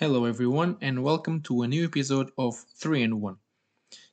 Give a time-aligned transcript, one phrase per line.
[0.00, 3.36] Hello, everyone, and welcome to a new episode of 3 and 1.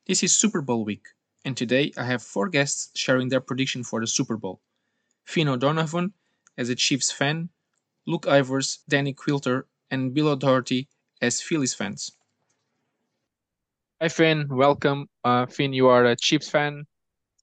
[0.06, 1.06] This is Super Bowl week,
[1.46, 4.60] and today I have four guests sharing their prediction for the Super Bowl
[5.24, 6.12] Finn O'Donovan,
[6.58, 7.48] as a Chiefs fan,
[8.06, 10.90] Luke Ivers, Danny Quilter, and Bill O'Doherty
[11.22, 12.12] as Phillies fans.
[14.02, 14.46] Hi, Finn.
[14.50, 15.08] Welcome.
[15.24, 16.86] Uh, Finn, you are a Chiefs fan.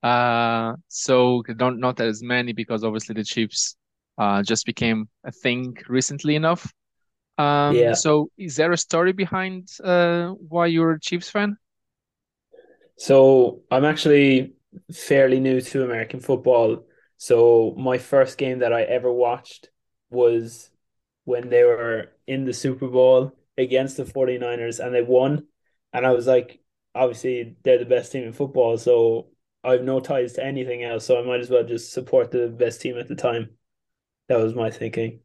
[0.03, 3.77] Uh, so don't not as many because obviously the Chiefs
[4.19, 6.71] uh, just became a thing recently enough.
[7.39, 7.95] Um, Yeah.
[7.95, 11.57] so is there a story behind uh, why you're a Chiefs fan?
[12.97, 14.55] So I'm actually
[14.93, 16.87] fairly new to American football.
[17.17, 19.71] So my first game that I ever watched
[20.11, 20.71] was
[21.25, 25.47] when they were in the Super Bowl against the 49ers and they won.
[25.93, 26.61] And I was like,
[26.95, 29.29] obviously they're the best team in football, so
[29.63, 32.49] I have no ties to anything else, so I might as well just support the
[32.49, 33.57] best team at the time.
[34.29, 35.21] That was my thinking.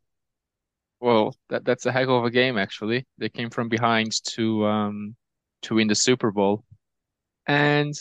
[1.01, 3.05] Well, that that's a heck of a game actually.
[3.17, 5.15] They came from behind to um
[5.63, 6.63] to win the Super Bowl.
[7.47, 7.93] And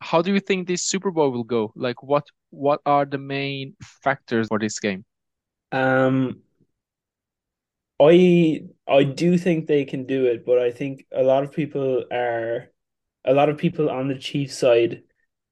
[0.00, 1.72] how do you think this Super Bowl will go?
[1.76, 5.04] Like what what are the main factors for this game?
[5.70, 6.42] Um,
[8.00, 12.04] I I do think they can do it, but I think a lot of people
[12.12, 12.70] are
[13.24, 15.02] a lot of people on the Chiefs side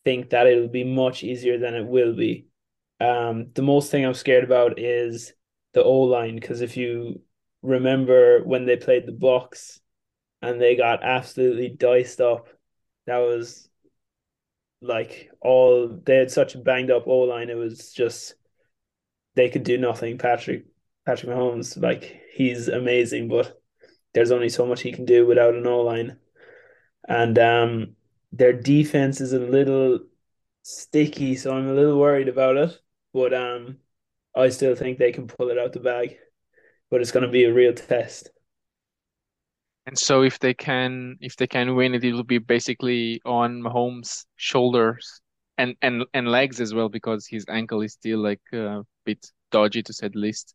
[0.05, 2.47] think that it'll be much easier than it will be.
[3.01, 5.33] Um, the most thing I'm scared about is
[5.73, 7.23] the O line because if you
[7.63, 9.81] remember when they played the Bucks
[10.43, 12.49] and they got absolutely diced up,
[13.07, 13.69] that was
[14.83, 17.51] like all they had such a banged up O line.
[17.51, 18.35] It was just
[19.35, 20.19] they could do nothing.
[20.19, 20.67] Patrick
[21.07, 23.61] Patrick Mahomes, like he's amazing, but
[24.15, 26.19] there's only so much he can do without an O line.
[27.09, 27.97] And um,
[28.33, 30.01] their defense is a little
[30.63, 32.79] sticky, so I'm a little worried about it.
[33.13, 33.79] But um,
[34.35, 36.19] I still think they can pull it out the bag.
[36.91, 38.31] But it's going to be a real test.
[39.87, 43.63] And so if they can if they can win it, it will be basically on
[43.63, 45.21] Mahomes' shoulders
[45.59, 49.83] and and and legs as well because his ankle is still like a bit dodgy
[49.83, 50.55] to say the least.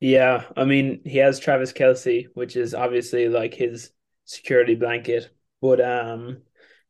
[0.00, 3.92] Yeah, I mean, he has Travis Kelce, which is obviously like his
[4.24, 5.30] security blanket.
[5.60, 6.42] But um,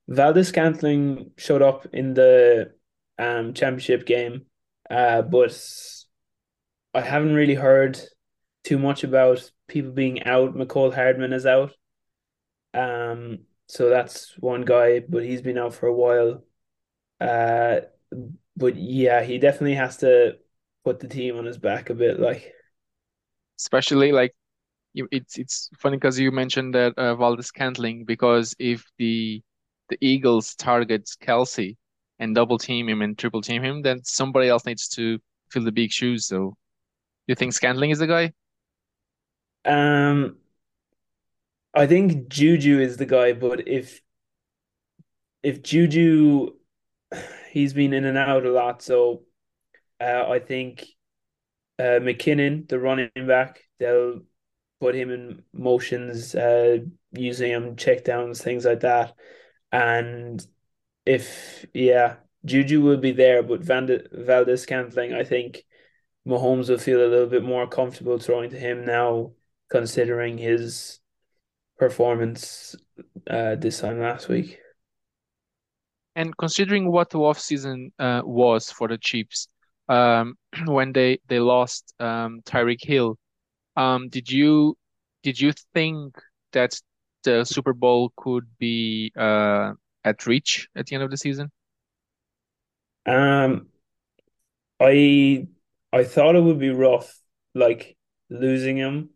[0.09, 2.75] Valdes-Scantling showed up in the
[3.19, 4.47] um championship game,
[4.91, 5.57] uh, but
[6.93, 8.01] I haven't really heard
[8.65, 10.55] too much about people being out.
[10.55, 11.73] Mecole Hardman is out.
[12.75, 16.43] Um, so that's one guy, but he's been out for a while.
[17.21, 17.81] Uh,
[18.57, 20.39] but yeah, he definitely has to
[20.85, 22.53] put the team on his back a bit, like.
[23.59, 24.35] Especially like
[24.95, 29.43] it's it's funny because you mentioned that uh, Valdes-Scantling because if the
[29.89, 31.77] the Eagles targets Kelce
[32.21, 35.19] and double team him and triple team him, then somebody else needs to
[35.51, 36.27] fill the big shoes.
[36.27, 36.55] So
[37.27, 38.33] you think Scantling is the guy?
[39.65, 40.37] Um,
[41.75, 44.01] I think Juju is the guy, but if
[45.43, 46.51] if Juju,
[47.51, 49.23] he's been in and out a lot, so
[50.01, 50.87] uh, I think
[51.79, 54.21] uh, McKinnon, the running back, they'll
[54.81, 56.79] put him in motions, uh,
[57.13, 59.15] using him check downs, things like that.
[59.73, 60.45] And
[61.07, 65.65] if yeah, Juju will be there, but Van Valdes-Scantling, I think
[66.27, 69.33] Mahomes will feel a little bit more comfortable throwing to him now,
[69.71, 71.01] considering his
[71.79, 72.77] performance
[73.31, 74.59] uh this time last week.
[76.17, 79.49] And considering what the offseason uh, was for the Chiefs,
[79.89, 80.35] um,
[80.67, 83.17] when they they lost um, Tyreek Hill,
[83.77, 84.77] um, did you
[85.23, 86.17] did you think
[86.53, 86.79] that
[87.25, 89.73] the Super Bowl could be uh,
[90.05, 91.51] at reach at the end of the season?
[93.07, 93.69] Um,
[94.79, 95.49] I
[95.93, 97.19] I thought it would be rough,
[97.55, 97.97] like
[98.29, 99.11] losing him.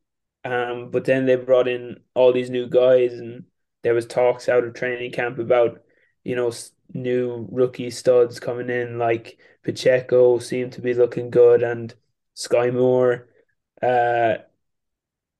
[0.45, 3.45] Um, but then they brought in all these new guys, and
[3.83, 5.83] there was talks out of training camp about,
[6.23, 6.53] you know,
[6.93, 11.95] new rookie studs coming in, like Pacheco seemed to be looking good, and
[12.37, 13.29] Skyy Moore,
[13.83, 14.37] uh,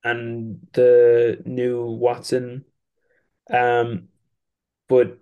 [0.03, 2.65] and the new Watson.
[3.51, 4.07] Um,
[4.87, 5.19] but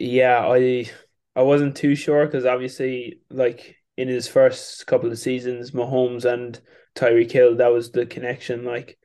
[0.00, 0.90] yeah, I
[1.36, 6.60] I wasn't too sure because obviously, like in his first couple of seasons, Mahomes and
[6.96, 8.98] Tyreek Hill, that was the connection, like,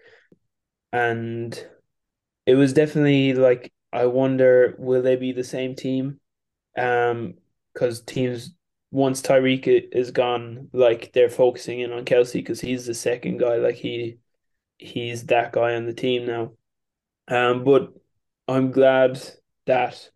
[0.92, 1.68] and
[2.46, 6.20] it was definitely like I wonder will they be the same team?
[6.78, 7.36] Um,
[7.74, 8.56] because teams
[8.92, 13.58] once Tyreek is gone, like they're focusing in on Kelce because he's the second guy,
[13.58, 14.20] like he
[14.78, 16.54] he's that guy on the team now.
[17.28, 17.94] Um, but
[18.48, 19.22] I'm glad
[19.68, 20.10] that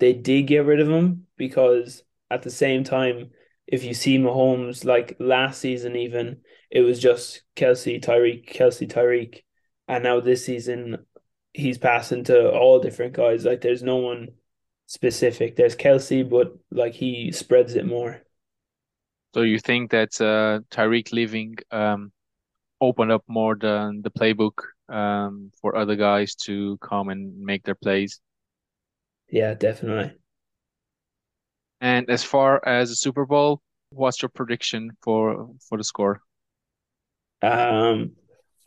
[0.00, 3.30] they did get rid of him because at the same time,
[3.66, 9.42] if you see Mahomes like last season, even it was just Kelce, Tyreek, Kelce, Tyreek.
[9.88, 11.06] And now this season,
[11.52, 13.44] he's passing to all different guys.
[13.44, 14.28] Like there's no one
[14.86, 15.56] specific.
[15.56, 18.22] There's Kelce, but like he spreads it more.
[19.34, 22.12] So you think that uh, Tyreek leaving um,
[22.80, 27.74] opened up more than the playbook um, for other guys to come and make their
[27.74, 28.20] plays?
[29.34, 30.16] Yeah, definitely.
[31.80, 33.60] And as far as the Super Bowl,
[33.90, 36.20] what's your prediction for for the score?
[37.42, 38.12] Um,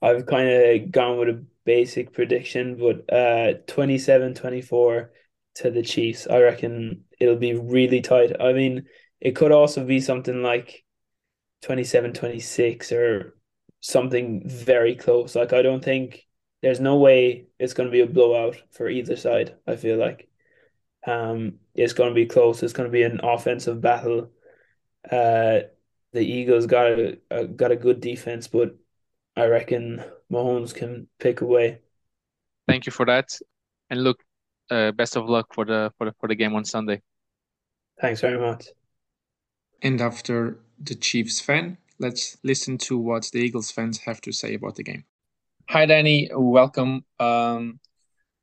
[0.01, 5.11] I've kind of gone with a basic prediction, but uh 27-24
[5.55, 6.27] to the Chiefs.
[6.27, 8.39] I reckon it'll be really tight.
[8.39, 8.87] I mean,
[9.19, 10.83] it could also be something like
[11.61, 13.37] 27-26 or
[13.81, 15.35] something very close.
[15.35, 16.25] Like I don't think
[16.61, 19.55] there's no way it's going to be a blowout for either side.
[19.67, 20.26] I feel like
[21.07, 22.61] um it's going to be close.
[22.61, 24.31] It's going to be an offensive battle.
[25.09, 25.59] Uh,
[26.13, 28.75] the Eagles got a, a got a good defense, but
[29.35, 31.79] I reckon Mahomes can pick away.
[32.67, 33.29] Thank you for that,
[33.89, 34.23] and look,
[34.69, 37.01] uh, best of luck for the for the for the game on Sunday.
[38.01, 38.67] Thanks very much.
[39.81, 44.55] And after the Chiefs fan, let's listen to what the Eagles fans have to say
[44.55, 45.05] about the game.
[45.69, 46.29] Hi, Danny.
[46.33, 47.05] Welcome.
[47.19, 47.79] Um,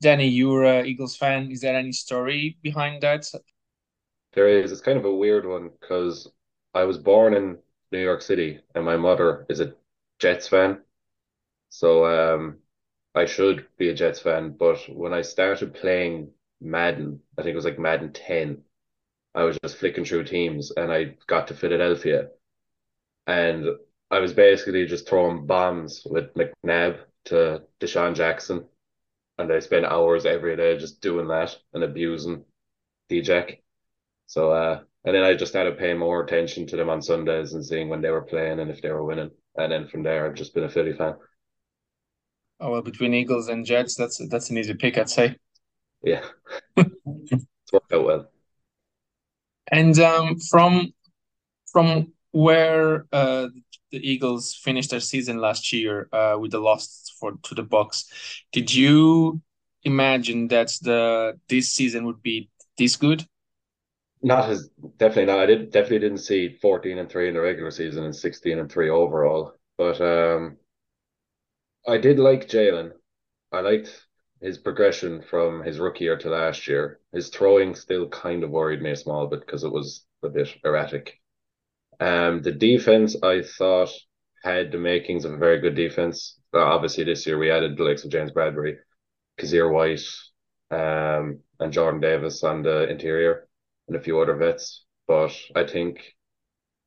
[0.00, 1.50] Danny, you're a Eagles fan.
[1.50, 3.26] Is there any story behind that?
[4.34, 4.72] There is.
[4.72, 6.30] It's kind of a weird one because
[6.74, 7.58] I was born in
[7.92, 9.74] New York City and my mother is a
[10.18, 10.82] Jets fan.
[11.70, 12.58] So um,
[13.14, 14.52] I should be a Jets fan.
[14.52, 18.62] But when I started playing Madden, I think it was like Madden 10,
[19.34, 22.30] I was just flicking through teams and I got to Philadelphia.
[23.26, 23.66] And
[24.10, 28.66] I was basically just throwing bombs with McNabb to DeSean Jackson.
[29.38, 32.44] And I spent hours every day just doing that and abusing
[33.08, 33.60] D-Jack.
[34.26, 37.64] So uh and then I just started paying more attention to them on Sundays and
[37.64, 39.30] seeing when they were playing and if they were winning.
[39.56, 41.14] And then from there I've just been a Philly fan.
[42.60, 45.36] Oh well, between Eagles and Jets, that's that's an easy pick, I'd say.
[46.02, 46.24] Yeah.
[46.76, 48.30] it's worked out well.
[49.70, 50.92] And um, from
[51.72, 53.46] from where uh,
[53.92, 58.06] the Eagles finished their season last year uh, with the loss for to the Bucks,
[58.50, 59.40] did you
[59.84, 63.24] imagine that the this season would be this good?
[64.20, 65.38] Not as definitely not.
[65.38, 68.70] I did definitely didn't see 14 and 3 in the regular season and 16 and
[68.70, 69.54] 3 overall.
[69.78, 70.56] But um
[71.86, 72.92] I did like Jalen.
[73.52, 74.06] I liked
[74.40, 76.98] his progression from his rookie year to last year.
[77.12, 80.48] His throwing still kind of worried me a small bit because it was a bit
[80.64, 81.20] erratic.
[82.00, 83.90] Um, the defense I thought
[84.42, 86.38] had the makings of a very good defense.
[86.52, 88.76] Obviously, this year we added the likes of James Bradberry,
[89.38, 90.04] Kyzir White,
[90.70, 93.48] um, and Jordan Davis on the interior,
[93.88, 94.84] and a few other vets.
[95.06, 96.14] But I think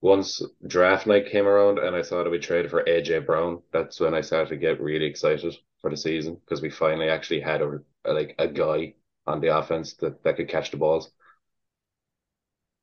[0.01, 3.99] once draft night came around and I saw that we traded for AJ Brown, that's
[3.99, 7.61] when I started to get really excited for the season because we finally actually had
[7.61, 8.93] a, a like a guy
[9.25, 11.11] on the offense that, that could catch the balls.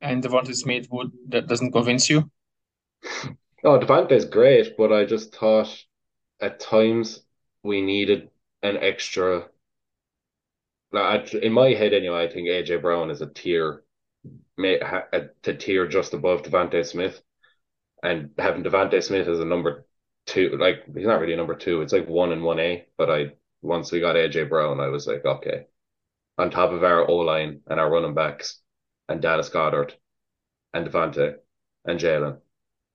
[0.05, 2.31] And Devonta Smith would that doesn't convince you?
[3.65, 5.83] Oh, Devonta's great, but I just thought
[6.41, 7.23] at times
[7.63, 8.29] we needed
[8.63, 9.49] an extra.
[10.93, 13.83] In my head, anyway, I think AJ Brown is a tier,
[14.63, 17.23] a, tier just above Devonta Smith,
[18.03, 19.87] and having Devonta Smith as a number
[20.27, 21.81] two, like he's not really a number two.
[21.81, 22.85] It's like one and one A.
[22.99, 25.65] But I once we got AJ Brown, I was like, okay,
[26.37, 28.61] on top of our O line and our running backs
[29.09, 29.95] and Dallas Goedert
[30.75, 31.37] and Devonta
[31.87, 32.39] and Jalen.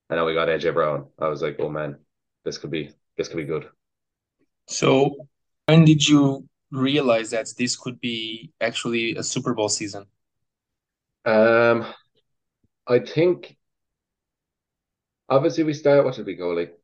[0.10, 1.08] And now we got AJ Brown.
[1.18, 1.98] I was like, oh man,
[2.46, 3.68] this could be this could be good.
[4.68, 5.16] So
[5.66, 10.06] when did you realize that this could be actually a Super Bowl season?
[11.26, 11.86] Um
[12.88, 13.56] I think
[15.30, 16.76] obviously we start what did we go like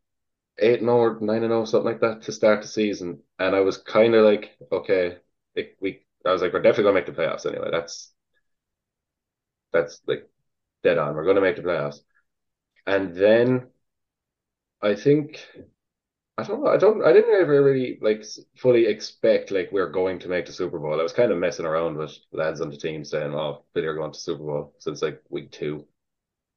[0.60, 3.20] eight and or nine and oh something like that to start the season.
[3.40, 5.18] And I was kind of like, okay,
[5.56, 7.70] it, we I was like, we're definitely gonna make the playoffs anyway.
[7.72, 8.12] That's
[9.74, 10.30] that's like
[10.86, 11.16] dead on.
[11.16, 12.02] We're gonna make the playoffs.
[12.88, 13.68] And then
[14.82, 15.46] I think
[16.38, 16.70] I don't know.
[16.72, 17.04] I don't.
[17.04, 18.24] I didn't ever really like
[18.58, 21.00] fully expect like we're going to make the Super Bowl.
[21.00, 23.96] I was kind of messing around with lads on the team saying, "Oh, Billy are
[23.96, 25.88] going to Super Bowl." since like week two,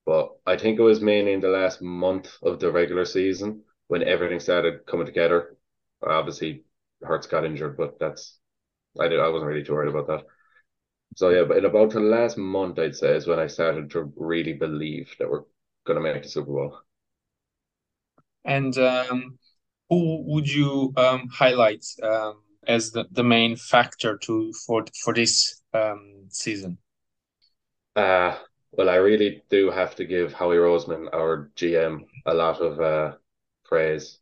[0.07, 4.03] but I think it was mainly in the last month of the regular season when
[4.05, 5.57] everything started coming together.
[6.03, 6.65] Obviously,
[7.03, 8.39] Hurts got injured, but that's
[9.01, 9.21] I did.
[9.21, 10.27] I wasn't really too worried about that.
[11.19, 14.13] So yeah, but in about the last month, I'd say is when I started to
[14.15, 15.43] really believe that we're
[15.85, 16.79] going to make the Super Bowl.
[18.45, 19.37] And um,
[19.91, 22.35] who would you um, highlight um,
[22.69, 26.79] as the, the main factor to for for this um, season?
[27.97, 28.37] Uh,
[28.71, 33.17] well, I really do have to give Howie Roseman, our GM, a lot of uh,
[33.65, 34.21] praise.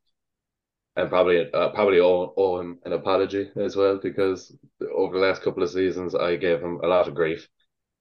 [0.97, 4.57] And probably uh, probably owe, owe him an apology as well because
[4.95, 7.49] over the last couple of seasons I gave him a lot of grief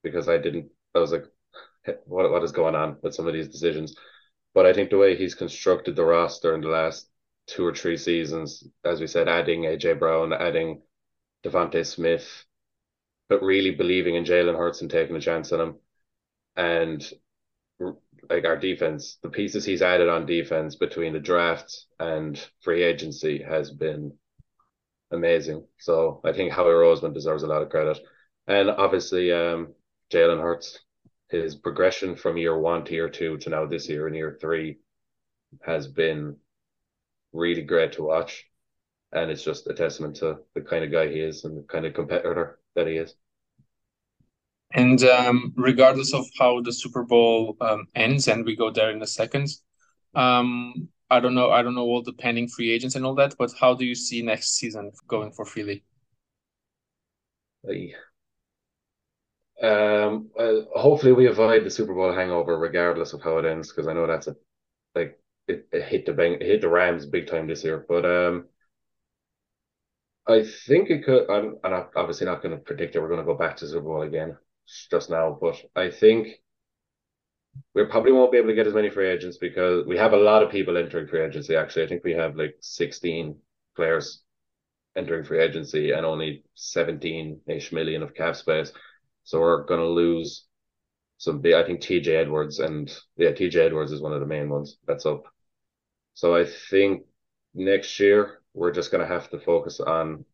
[0.03, 0.69] because I didn't.
[0.95, 1.25] I was like,
[2.05, 3.95] what what is going on with some of these decisions?
[4.53, 7.09] But I think the way he's constructed the roster in the last
[7.47, 10.81] two or three seasons, as we said, adding AJ Brown, adding
[11.43, 12.45] DeVonta Smith,
[13.29, 15.75] but really believing in Jalen Hurts and taking a chance on him,
[16.55, 17.13] and
[18.29, 23.41] like our defense, the pieces he's added on defense between the draft and free agency
[23.41, 24.13] has been
[25.11, 25.65] amazing.
[25.79, 27.99] So I think Howie Roseman deserves a lot of credit.
[28.47, 29.73] And obviously, um,
[30.11, 30.79] Jalen Hurts,
[31.29, 34.77] his progression from year one to year two to now this year in year three
[35.63, 36.37] has been
[37.33, 38.45] really great to watch.
[39.11, 41.85] And it's just a testament to the kind of guy he is and the kind
[41.85, 43.15] of competitor that he is.
[44.71, 49.01] And um, regardless of how the Super Bowl um, ends, and we go there in
[49.01, 49.47] a second,
[50.15, 51.51] um, I don't know.
[51.51, 53.95] I don't know all the pending free agents and all that, but how do you
[53.95, 55.83] see next season going for Philly?
[59.61, 63.87] Um, uh, hopefully we avoid the Super Bowl hangover, regardless of how it ends, because
[63.87, 64.35] I know that's a
[64.95, 67.85] like it, it hit the bang, it hit the Rams big time this year.
[67.87, 68.45] But um,
[70.27, 71.29] I think it could.
[71.29, 73.81] I'm, I'm obviously not going to predict that we're going to go back to Super
[73.81, 76.27] Bowl again just now, but I think
[77.73, 80.17] we probably won't be able to get as many free agents because we have a
[80.17, 81.55] lot of people entering free agency.
[81.55, 83.37] Actually, I think we have like 16
[83.75, 84.21] players
[84.95, 88.71] entering free agency and only 17 ish million of cap space.
[89.23, 90.45] So we're going to lose
[91.17, 94.77] some I think TJ Edwards and yeah, TJ Edwards is one of the main ones
[94.85, 95.23] that's up.
[96.13, 97.03] So I think
[97.53, 100.25] next year we're just going to have to focus on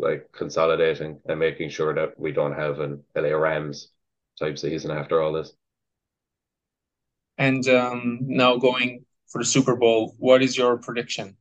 [0.00, 3.92] like consolidating and making sure that we don't have an LA Rams
[4.38, 5.52] type season after all this.
[7.38, 11.36] And um, now going for the Super Bowl, what is your prediction?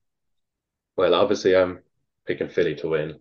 [0.95, 1.79] Well, obviously, I'm
[2.25, 3.19] picking Philly to win.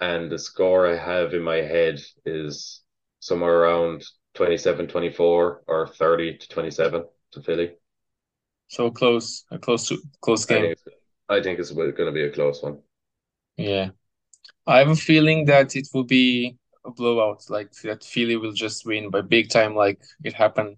[0.00, 2.82] And the score I have in my head is
[3.20, 7.72] somewhere around 27 24 or 30 to 27 to Philly.
[8.68, 10.64] So close, a close, close game.
[10.64, 10.78] I think,
[11.28, 12.78] I think it's going to be a close one.
[13.56, 13.90] Yeah.
[14.66, 18.86] I have a feeling that it will be a blowout, like that Philly will just
[18.86, 20.76] win by big time, like it happened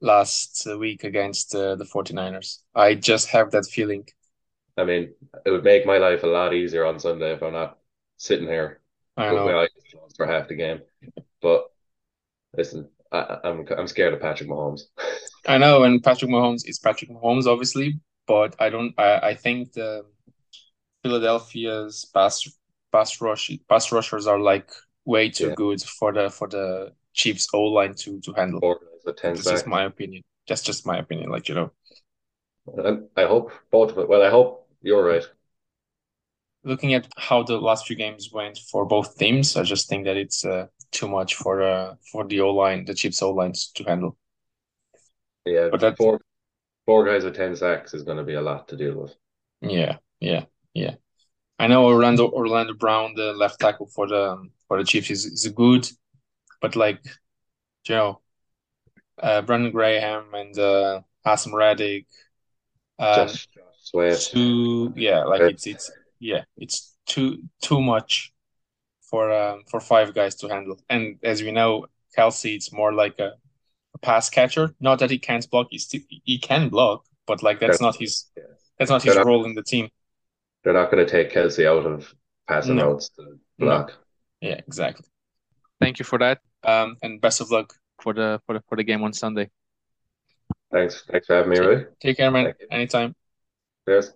[0.00, 2.58] last week against uh, the 49ers.
[2.74, 4.06] I just have that feeling.
[4.76, 5.14] I mean,
[5.46, 7.78] it would make my life a lot easier on Sunday if I'm not
[8.16, 8.80] sitting here
[9.16, 9.46] I know.
[9.46, 9.68] my eyes
[10.16, 10.80] for half the game.
[11.40, 11.66] But
[12.56, 14.82] listen, I, I'm I'm scared of Patrick Mahomes.
[15.46, 18.94] I know, and Patrick Mahomes is Patrick Mahomes, obviously, but I don't.
[18.98, 20.04] I, I think the
[21.02, 22.48] Philadelphia's pass
[22.94, 24.70] pass rush pass rushers are like
[25.04, 25.54] way too yeah.
[25.56, 28.60] good for the for the Chiefs O line to to handle.
[29.04, 30.22] That's just my opinion.
[30.48, 31.30] That's just my opinion.
[31.30, 31.70] Like you know.
[33.16, 34.08] I hope both of it.
[34.08, 35.26] Well, I hope you're right.
[36.64, 40.16] Looking at how the last few games went for both teams, I just think that
[40.16, 43.84] it's uh, too much for uh, for the O line, the Chiefs O lines to
[43.84, 44.16] handle.
[45.44, 46.20] Yeah, but that four
[46.86, 49.14] four guys with ten sacks is going to be a lot to deal with.
[49.60, 50.94] Yeah, yeah, yeah.
[51.58, 55.48] I know Orlando Orlando Brown, the left tackle for the for the Chiefs, is, is
[55.48, 55.88] good,
[56.60, 57.00] but like
[57.88, 58.20] you know,
[59.22, 62.06] uh, Brandon Graham and uh, Haason Reddick,
[62.98, 63.48] um, just,
[64.10, 68.32] just too yeah, like it's it's yeah, it's too too much
[69.02, 70.78] for um for five guys to handle.
[70.90, 73.34] And as we know, Kelce, it's more like a,
[73.94, 74.74] a pass catcher.
[74.80, 78.26] Not that he can't block; he still he can block, but like that's not his
[78.78, 79.90] that's not his role in the team
[80.64, 82.12] they're not going to take Kelce out of
[82.48, 82.88] passing no.
[82.88, 83.88] routes to block.
[84.40, 84.48] No.
[84.48, 85.06] Yeah, exactly.
[85.80, 88.84] Thank you for that, um, and best of luck for the for the for the
[88.84, 89.50] game on Sunday.
[90.72, 91.84] Thanks, thanks for having me, Ray.
[92.00, 92.52] Take care, man.
[92.70, 93.14] Anytime.
[93.86, 94.12] Yes.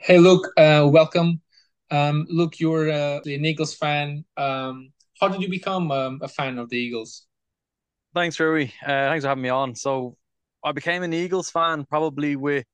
[0.00, 0.48] Hey, Luke.
[0.56, 1.40] Uh, welcome.
[1.90, 4.24] Um, Luke, you're uh, an Eagles fan.
[4.36, 7.26] Um, how did you become um, a fan of the Eagles?
[8.14, 8.64] Thanks, Rui.
[8.82, 9.74] Uh, thanks for having me on.
[9.74, 10.16] So,
[10.62, 12.64] I became an Eagles fan probably with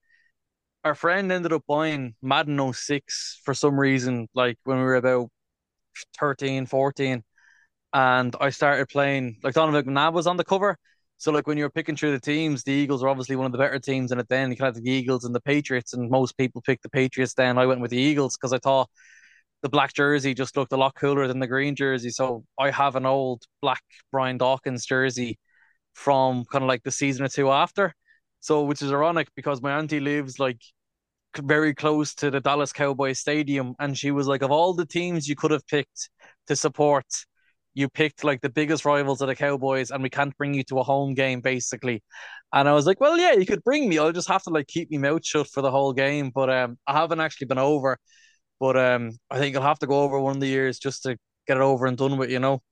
[0.84, 5.30] our friend ended up buying Madden 06 for some reason, like when we were about
[6.18, 7.24] 13, 14.
[7.94, 10.76] And I started playing, like Donovan McNabb was on the cover.
[11.16, 13.58] So, like, when you're picking through the teams, the Eagles were obviously one of the
[13.58, 14.52] better teams in it then.
[14.52, 17.56] You of the Eagles and the Patriots, and most people picked the Patriots then.
[17.56, 18.90] I went with the Eagles because I thought
[19.62, 22.10] the black jersey just looked a lot cooler than the green jersey.
[22.10, 25.38] So, I have an old black Brian Dawkins jersey
[25.94, 27.94] from kind of like the season or two after.
[28.44, 30.60] So, which is ironic because my auntie lives like
[31.38, 35.28] very close to the Dallas Cowboys stadium, and she was like, of all the teams
[35.28, 36.10] you could have picked
[36.48, 37.06] to support,
[37.74, 40.78] you picked like the biggest rivals of the Cowboys, and we can't bring you to
[40.80, 42.02] a home game, basically.
[42.52, 43.98] And I was like, well, yeah, you could bring me.
[43.98, 46.30] I'll just have to like keep my mouth shut for the whole game.
[46.34, 47.98] But um, I haven't actually been over.
[48.60, 51.16] But um, I think I'll have to go over one of the years just to
[51.46, 52.62] get it over and done with, you know.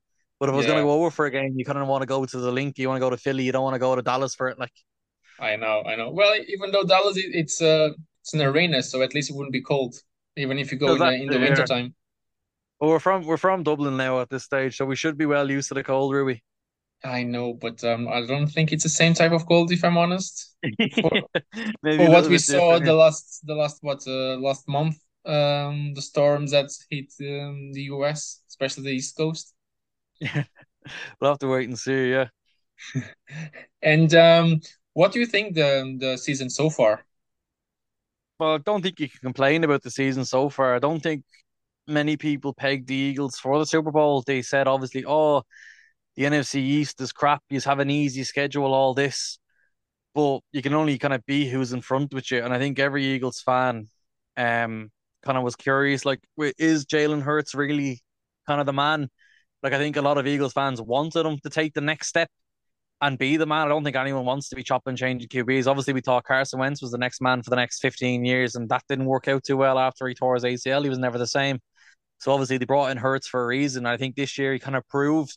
[0.41, 0.75] But if I was Yeah.
[0.75, 2.79] gonna go over for a game, you kind of want to go to the link.
[2.79, 3.45] You want to go to Philly.
[3.45, 4.59] You don't want to go to Dallas for it.
[4.59, 4.73] Like,
[5.43, 6.11] I know, I know.
[6.11, 7.91] Well, even though Dallas, it- it's uh,
[8.23, 9.95] it's an arena, so at least it wouldn't be cold,
[10.37, 11.39] even if you go No, in in the yeah.
[11.39, 11.95] winter time.
[12.81, 15.51] but we're from we're from Dublin now at this stage, so we should be well
[15.51, 16.43] used to the cold, Ruby.
[17.05, 19.97] I know, but um, I don't think it's the same type of cold, if I'm
[19.97, 20.55] honest.
[21.83, 25.95] Maybe For what we saw different, the last, the last what, uh, last month, um,
[25.95, 29.55] the storms that hit um, the US, especially the East Coast.
[30.21, 30.45] yeah.
[31.21, 32.11] We'll have to wait and see.
[32.11, 32.29] Yeah.
[33.83, 34.61] And um,
[34.95, 37.05] what do you think the the season so far?
[38.39, 40.75] Well, I don't think you can complain about the season so far.
[40.75, 41.25] I don't think
[41.87, 44.23] many people pegged the Eagles for the Super Bowl.
[44.23, 45.43] They said obviously, oh,
[46.17, 47.43] the NFC East is crap.
[47.51, 49.39] You have an easy schedule, all this.
[50.15, 52.45] But you can only kind of be who's in front with you.
[52.45, 53.89] And I think every Eagles fan
[54.37, 54.91] um
[55.25, 56.21] kind of was curious, like,
[56.59, 58.01] is Jalen Hurts really
[58.47, 59.09] kind of the man?
[59.63, 62.31] Like I think a lot of Eagles fans wanted him to take the next step
[63.03, 63.67] and be the man.
[63.67, 65.67] I don't think anyone wants to be chopping changing QBs.
[65.67, 68.69] Obviously, we thought Carson Wentz was the next man for the next 15 years, and
[68.69, 70.85] that didn't work out too well after he tore his ACL.
[70.85, 71.59] He was never the same.
[72.19, 73.85] So obviously they brought in Hurts for a reason.
[73.85, 75.37] I think this year he kind of proved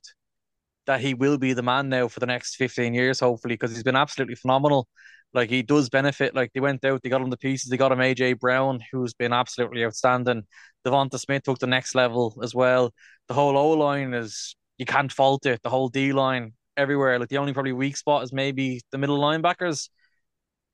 [0.85, 3.83] that he will be the man now for the next 15 years, hopefully, because he's
[3.83, 4.87] been absolutely phenomenal.
[5.33, 6.35] Like he does benefit.
[6.35, 9.15] Like they went out, they got him the pieces, they got him AJ Brown, who's
[9.15, 10.43] been absolutely outstanding.
[10.85, 12.93] Devonta Smith took the next level as well.
[13.27, 15.63] The whole O line is you can't fault it.
[15.63, 17.19] The whole D line everywhere.
[17.19, 19.89] Like the only probably weak spot is maybe the middle linebackers.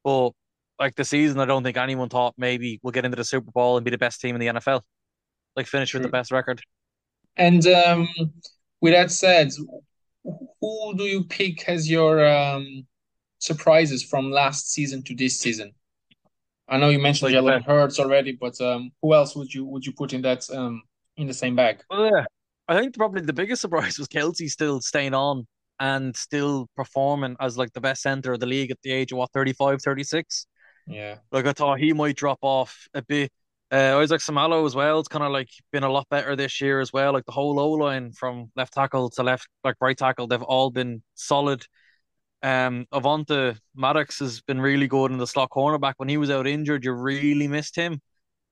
[0.04, 0.32] But
[0.80, 3.78] like the season, I don't think anyone thought maybe we'll get into the Super Bowl
[3.78, 4.82] and be the best team in the NFL.
[5.56, 6.62] Like finish with the best record.
[7.38, 8.08] And um,
[8.82, 9.52] with that said,
[10.24, 12.86] who do you pick as your um,
[13.40, 15.74] surprises from last season to this season?
[16.68, 19.86] I know you mentioned Like, Jalen Hurts already, but um, who else would you would
[19.86, 20.82] you put in that um,
[21.18, 21.84] in the same bag?
[21.90, 22.26] Well, yeah.
[22.68, 25.46] I think probably the biggest surprise was Kelsey still staying on
[25.82, 29.20] and still performing as like the best center of the league at the age of
[29.20, 30.48] what 35, 36.
[30.88, 33.32] Yeah, Like I thought he might drop off a bit.
[33.72, 35.00] Uh, Isaac Seumalo as well.
[35.00, 37.14] It's kind of like been a lot better this year as well.
[37.14, 40.72] Like the whole O line from left tackle to left, like right tackle, they've all
[40.72, 41.66] been solid.
[42.44, 45.96] Um, Avonte Maddox has been really good in the slot cornerback.
[45.98, 48.02] When he was out injured, you really missed him.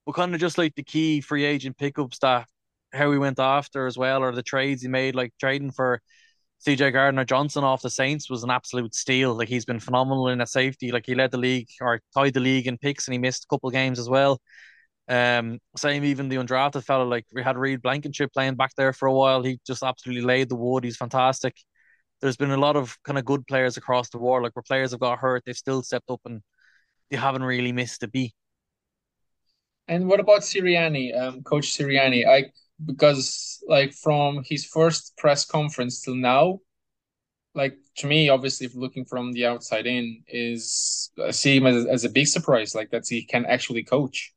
[0.05, 2.47] But kind of just like the key free agent pickups that
[2.93, 6.01] Howie went after as well, or the trades he made, like trading for
[6.65, 9.33] CJ Gardner Johnson off the Saints was an absolute steal.
[9.35, 10.91] Like he's been phenomenal in a safety.
[10.91, 13.47] Like he led the league or tied the league in picks, and he missed a
[13.47, 14.41] couple games as well.
[15.07, 17.05] Um, same even the undrafted fellow.
[17.05, 19.41] like we had Reed Blankenship playing back there for a while.
[19.43, 20.83] He just absolutely laid the wood.
[20.83, 21.55] He's fantastic.
[22.21, 24.41] There's been a lot of kind of good players across the war.
[24.43, 26.41] Like where players have got hurt, they've still stepped up and
[27.11, 28.33] they haven't really missed a beat.
[29.87, 32.27] and what about Sirianni, um, Coach Sirianni?
[32.27, 32.51] I
[32.85, 36.59] because like from his first press conference till now,
[37.55, 42.03] like to me, obviously, looking from the outside in, is I see him as, as
[42.05, 44.33] a big surprise, like that he can actually coach.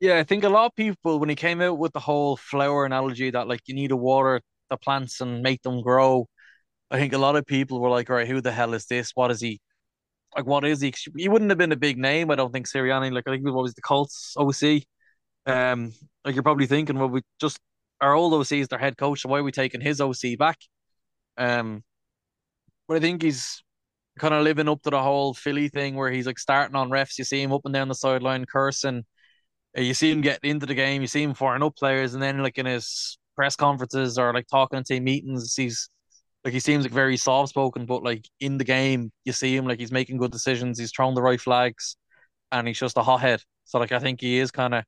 [0.00, 2.86] Yeah, I think a lot of people when he came out with the whole flower
[2.86, 6.26] analogy that like you need to water the plants and make them grow.
[6.90, 9.12] I think a lot of people were like, all right, who the hell is this?
[9.14, 9.60] What is he?
[10.36, 10.94] Like, what is he?
[11.16, 13.12] He wouldn't have been a big name, I don't think, Sirianni.
[13.12, 14.82] Like, I think he was always the Colts OC.
[15.50, 15.92] Um,
[16.24, 17.58] like you're probably thinking, well, we just
[18.00, 20.58] our old OC is their head coach, so why are we taking his OC back?
[21.38, 21.84] Um,
[22.88, 23.62] but I think he's
[24.18, 27.18] kind of living up to the whole Philly thing where he's like starting on refs.
[27.18, 29.04] You see him up and down the sideline cursing.
[29.78, 31.02] Uh, You see him get into the game.
[31.02, 34.48] You see him firing up players, and then like in his press conferences or like
[34.48, 35.90] talking in team meetings, he's
[36.44, 39.66] like he seems like very soft spoken, but like in the game, you see him
[39.66, 40.78] like he's making good decisions.
[40.78, 41.96] He's throwing the right flags,
[42.52, 43.42] and he's just a hothead.
[43.66, 44.84] So like I think he is kind of,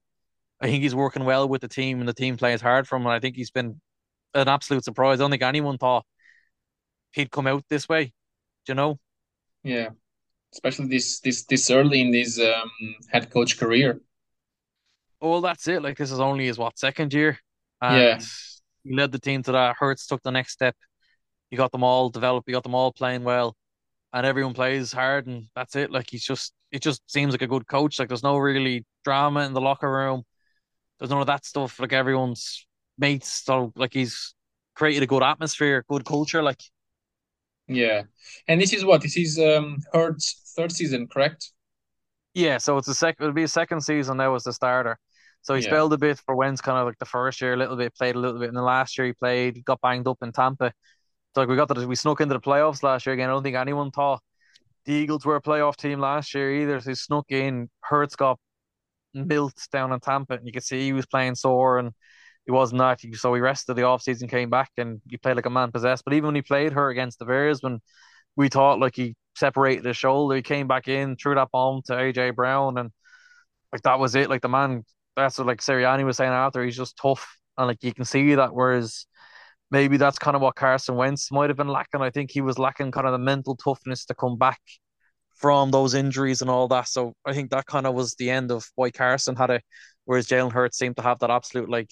[0.62, 3.02] I think he's working well with the team, and the team plays hard for him.
[3.06, 3.80] And I think he's been
[4.34, 5.20] an absolute surprise.
[5.20, 6.06] I don't think anyone thought
[7.12, 8.06] he'd come out this way.
[8.66, 8.98] Do you know?
[9.64, 9.90] Yeah,
[10.54, 12.70] especially this this this early in his um,
[13.10, 14.00] head coach career.
[15.20, 15.82] Oh, well, that's it.
[15.82, 17.38] Like this is only his what second year,
[17.80, 18.18] and Yeah.
[18.84, 19.76] he led the team to that.
[19.78, 20.76] Hurts took the next step.
[21.50, 22.48] He got them all developed.
[22.48, 23.56] He got them all playing well,
[24.12, 25.90] and everyone plays hard, and that's it.
[25.92, 27.98] Like he's just, it just seems like a good coach.
[27.98, 30.24] Like there's no really drama in the locker room.
[31.02, 31.80] There's none of that stuff.
[31.80, 32.66] Like everyone's
[32.98, 33.42] mates.
[33.44, 34.34] So like he's
[34.76, 36.42] created a good atmosphere, good culture.
[36.44, 36.62] Like
[37.68, 38.02] Yeah,
[38.48, 41.52] and this is what this is um Hurt's third season, correct?
[42.34, 42.58] yeah.
[42.58, 43.16] So it's a sec.
[43.20, 44.98] It'll be a second season now as the starter.
[45.42, 45.62] So he Yeah.
[45.62, 47.92] spelled a bit for Wentz kind of like the first year, a little bit, and
[47.92, 49.12] the first year, a little bit, played a little bit, in the last year he
[49.12, 50.72] played, got banged up in Tampa.
[51.34, 53.28] So like we got that we snuck into the playoffs last year again.
[53.28, 54.22] I don't think anyone thought
[54.86, 56.80] the Eagles were a playoff team last year either.
[56.80, 57.70] So he snuck in.
[57.82, 58.38] Hurts got
[59.26, 61.92] built down in Tampa, and you could see he was playing sore and
[62.46, 63.00] he wasn't that.
[63.14, 66.04] So he rested the offseason, came back, and he played like a man possessed.
[66.04, 67.80] But even when he played her against the Bears, when
[68.36, 71.92] we thought like he separated his shoulder, he came back in, threw that bomb to
[71.92, 72.90] AJ Brown, and
[73.72, 74.30] like that was it.
[74.30, 74.84] Like the man,
[75.16, 76.64] that's what like Sirianni was saying after.
[76.64, 78.54] He's just tough, and like you can see that.
[78.54, 79.06] Whereas
[79.70, 82.02] maybe that's kind of what Carson Wentz might have been lacking.
[82.02, 84.60] I think he was lacking kind of the mental toughness to come back
[85.34, 86.88] from those injuries and all that.
[86.88, 89.64] So I think that kind of was the end of why Carson had it,
[90.04, 91.90] whereas Jalen Hurts seemed to have that absolute like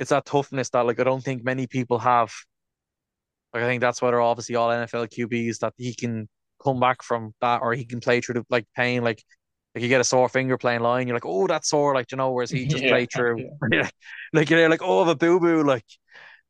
[0.00, 2.32] it's that toughness that like I don't think many people have.
[3.52, 6.28] Like I think that's why they're obviously all NFL QBs that he can
[6.62, 9.22] come back from that or he can play through the like pain like
[9.74, 12.16] like you get a sore finger playing line, you're like, oh, that's sore, like you
[12.18, 13.88] know, whereas he just Yeah, played through, yeah.
[14.32, 15.84] like you're like, oh, I have a boo boo, like,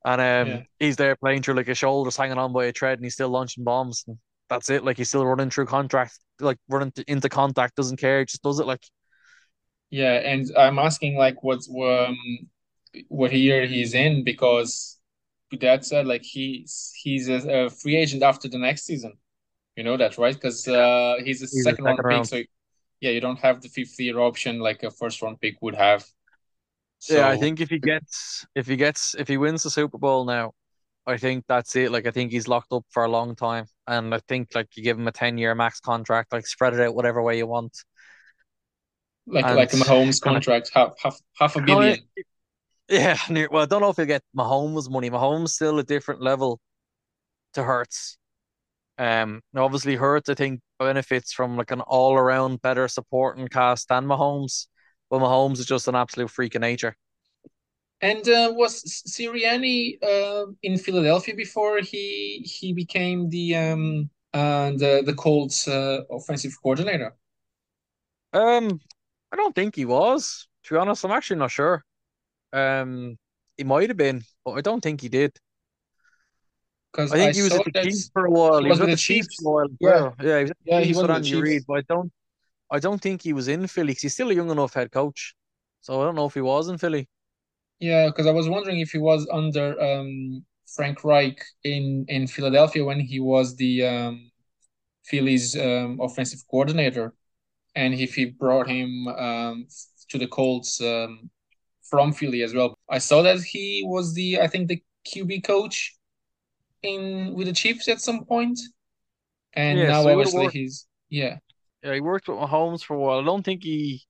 [0.05, 0.65] and um, Yeah.
[0.79, 3.31] he's there playing through like his shoulders hanging on by a thread, and he's still
[3.31, 4.19] launching bombs, and
[4.51, 4.85] that's it.
[4.85, 8.67] Like he's still running through contract, like running into contact, doesn't care, just does it.
[8.67, 8.85] Like,
[9.91, 12.17] Yeah, and I'm asking like what's um
[13.09, 14.99] what year he's in because
[15.61, 19.15] that said, like he's he's a, a free agent after the next season.
[19.77, 20.35] You know that, right?
[20.35, 22.43] Because uh he's a He's a second round second pick, so
[23.01, 26.07] yeah, you don't have the fifth year option like a first round pick would have.
[27.09, 30.25] yeah, I think if he gets, if he gets, if he wins the Super Bowl
[30.25, 30.53] now,
[31.07, 31.91] I think that's it.
[31.93, 34.83] Like, I think he's locked up for a long time, and I think like you
[34.83, 37.77] give him a ten year max contract, like spread it out whatever way you want.
[39.27, 41.99] like And like a Mahomes contract, half half half a billion.
[42.89, 45.11] Yeah, near, well, I don't know if he'll get Mahomes money.
[45.11, 46.61] Mahomes still a different level
[47.55, 48.17] to Hurts.
[48.97, 54.07] Um, obviously Hurts, I think, benefits from like an all around better supporting cast than
[54.07, 54.67] Mahomes,
[55.09, 56.95] but Mahomes is just an absolute freak of nature.
[58.03, 65.03] And uh, was Sirianni uh, in Philadelphia before he he became the um uh, the
[65.05, 67.15] the Colts uh, offensive coordinator?
[68.33, 68.81] Um,
[69.33, 70.49] I don't think he was.
[70.65, 71.85] To be honest, I'm actually not sure.
[72.53, 73.19] Um,
[73.57, 75.33] he might have been, but I don't think he did.
[76.93, 78.63] Because I think he was at the Chiefs for a while.
[78.63, 79.37] he He was with at the the Chiefs Chiefs.
[79.43, 80.13] for a while Yeah.
[80.21, 82.13] Yeah, he was Yeah, he was with Andy Reid, but I don't,
[82.71, 85.35] I don't think he was in Philly he's still a young enough head coach.
[85.83, 87.09] So I don't know if he was in Philly.
[87.81, 90.45] Yeah, because I was wondering if he was under um
[90.77, 94.31] Frank Reich in in Philadelphia when he was the um
[95.05, 97.15] Phillies um offensive coordinator,
[97.75, 99.67] and if he brought him um
[100.11, 101.31] to the Colts um
[101.91, 102.79] from Philly as well.
[102.89, 105.97] I saw that he was the I think the QB coach
[106.83, 108.61] in with the Chiefs at some point,
[109.55, 111.39] and Yeah, now so obviously worked- he's yeah
[111.83, 113.21] Yeah, he worked with Mahomes for a while.
[113.21, 114.03] I don't think he.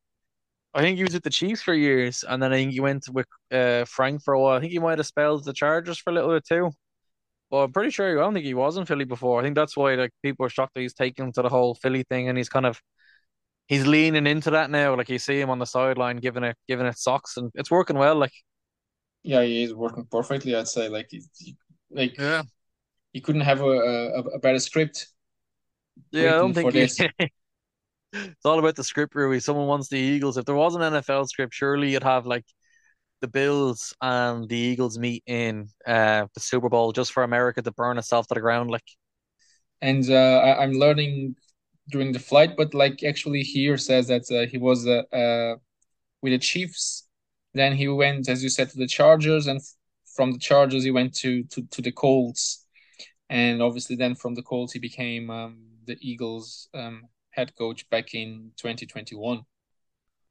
[0.74, 3.08] I think he was with the Chiefs for years, and then I think he went
[3.10, 4.56] with uh, Frank for a while.
[4.56, 6.70] I think he might have spelled the Chargers for a little bit too.
[7.50, 9.40] But I'm pretty sure I don't think he was in Philly before.
[9.40, 12.04] I think that's why like people are shocked that he's taken to the whole Philly
[12.04, 12.80] thing, and he's kind of
[13.68, 14.96] he's leaning into that now.
[14.96, 17.98] Like you see him on the sideline giving it giving it socks, and it's working
[17.98, 18.16] well.
[18.16, 18.32] Like
[19.22, 20.54] yeah he's working perfectly.
[20.54, 21.56] I'd say like he, he-
[21.90, 22.42] like Yeah.
[23.12, 25.08] you couldn't have a, a a better script.
[26.12, 26.88] yeah, I don't think for he,
[28.12, 29.38] it's all about the script, Rui.
[29.40, 30.36] Someone wants the Eagles.
[30.36, 32.44] If there was an NFL script, surely you'd have like
[33.20, 37.72] the Bills and the Eagles meet in uh the Super Bowl just for America to
[37.72, 38.70] burn itself to the ground.
[38.70, 38.84] Like
[39.82, 41.36] And uh, I, I'm learning
[41.90, 45.56] during the flight, but like actually here says that uh, he was uh, uh
[46.22, 47.06] with the Chiefs.
[47.52, 49.60] Then he went, as you said, to the Chargers, and
[50.14, 52.66] from the Chargers he went to to to the Colts,
[53.28, 58.14] and obviously then from the Colts he became um, the Eagles um, head coach back
[58.14, 59.42] in 2021.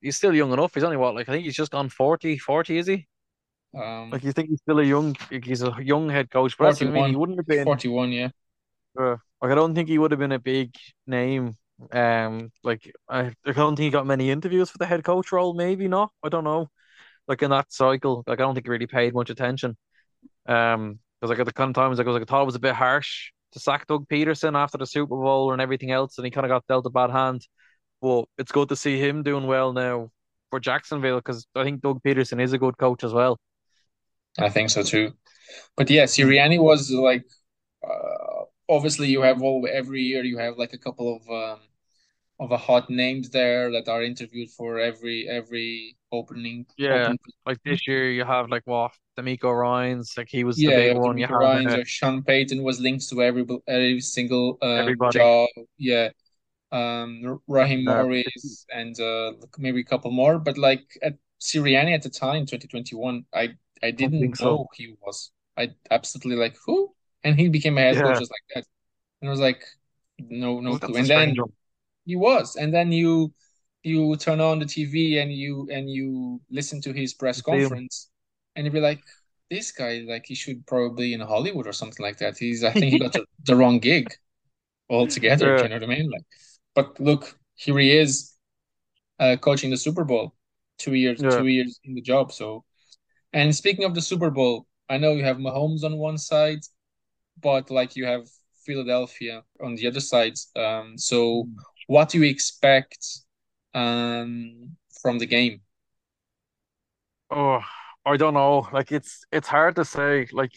[0.01, 0.73] he's still young enough.
[0.73, 3.07] He's only what, like I think he's just gone 40, 40, is he?
[3.75, 6.65] Um, Like you think he's still a young like he's a young head coach, but
[6.65, 7.05] that's what I mean.
[7.05, 7.19] He 41.
[7.19, 8.29] wouldn't have been 41, yeah.
[8.99, 10.73] uh, like I don't think he would have been a big
[11.07, 11.55] name.
[11.91, 15.53] Um, like I, I don't think he got many interviews for the head coach role.
[15.53, 16.11] Maybe not.
[16.23, 16.69] I don't know.
[17.27, 19.77] Like in that cycle, like I don't think he really paid much attention.
[20.47, 22.45] Um, because like at the kind of times, like I was like I thought it
[22.47, 26.17] was a bit harsh to sack Doug Pederson after the Super Bowl and everything else,
[26.17, 27.47] and he kind of got dealt a bad hand.
[28.01, 30.11] But it's good to see him doing well now
[30.49, 33.39] for Jacksonville because I think Doug Pederson is a good coach as well.
[34.37, 35.13] I think so too.
[35.75, 37.25] But yeah, Sirianni was like,
[37.83, 41.59] uh, obviously you have all every year you have like a couple of um,
[42.39, 46.65] of a hot names there that are interviewed for every every opening.
[46.77, 50.71] Yeah, open- Like this year, you have like what DeMeco Ryans, like he was the
[50.71, 51.17] yeah, big yeah, one.
[51.17, 55.09] You DeMeco Ryans uh, or Sean Payton was linked to every every single um, Everybody.
[55.09, 55.47] job.
[55.77, 56.09] Yeah,
[56.71, 60.39] um, Raheem Uh, Morris and uh, maybe a couple more.
[60.39, 63.49] But like at Sirianni at the time, 2021, I
[63.83, 64.59] I didn't think so.
[64.59, 65.31] know he was.
[65.57, 68.01] I absolutely like who, and he became a head Yeah.
[68.01, 68.65] coach just like that.
[69.21, 69.63] And I was like,
[70.19, 70.97] no, no clue.
[70.97, 71.51] And then one.
[72.05, 73.33] he was, and then you
[73.83, 78.09] you turn on the TV and you and you listen to his press conference,
[78.55, 79.01] and you be like,
[79.49, 82.37] this guy, like he should probably in Hollywood or something like that.
[82.37, 84.13] He's, I think he got the, the wrong gig
[84.89, 85.55] altogether.
[85.55, 85.63] Yeah.
[85.63, 86.09] You know what I mean?
[86.09, 86.23] Like,
[86.75, 88.33] but look, here he is,
[89.19, 90.35] uh, coaching the Super Bowl,
[90.77, 91.37] two years, Yeah.
[91.37, 92.31] two years in the job.
[92.31, 92.63] So,
[93.33, 96.59] and speaking of the Super Bowl, I know you have Mahomes on one side,
[97.41, 98.27] but like you have
[98.65, 100.33] Philadelphia on the other side.
[100.55, 101.47] Um, so
[101.87, 103.21] what do you expect
[103.73, 105.61] um from the game?
[107.31, 107.61] Oh,
[108.05, 108.67] I don't know.
[108.73, 110.27] Like it's it's hard to say.
[110.31, 110.51] Like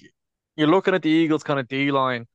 [0.57, 2.27] you're looking at the Eagles kind of D line,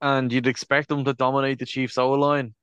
[0.00, 2.54] and you'd expect them to dominate the Chiefs O line.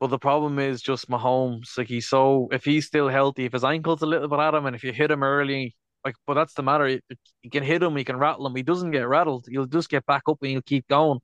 [0.00, 1.76] But the problem is just Mahomes.
[1.76, 4.66] Like he's so if he's still healthy, if his ankle's a little bit at him,
[4.66, 6.88] and if you hit him early, like but that's the matter.
[6.88, 8.56] You, can hit him, you can rattle him.
[8.56, 9.46] He doesn't get rattled.
[9.48, 11.20] He'll just get back up and he'll keep going.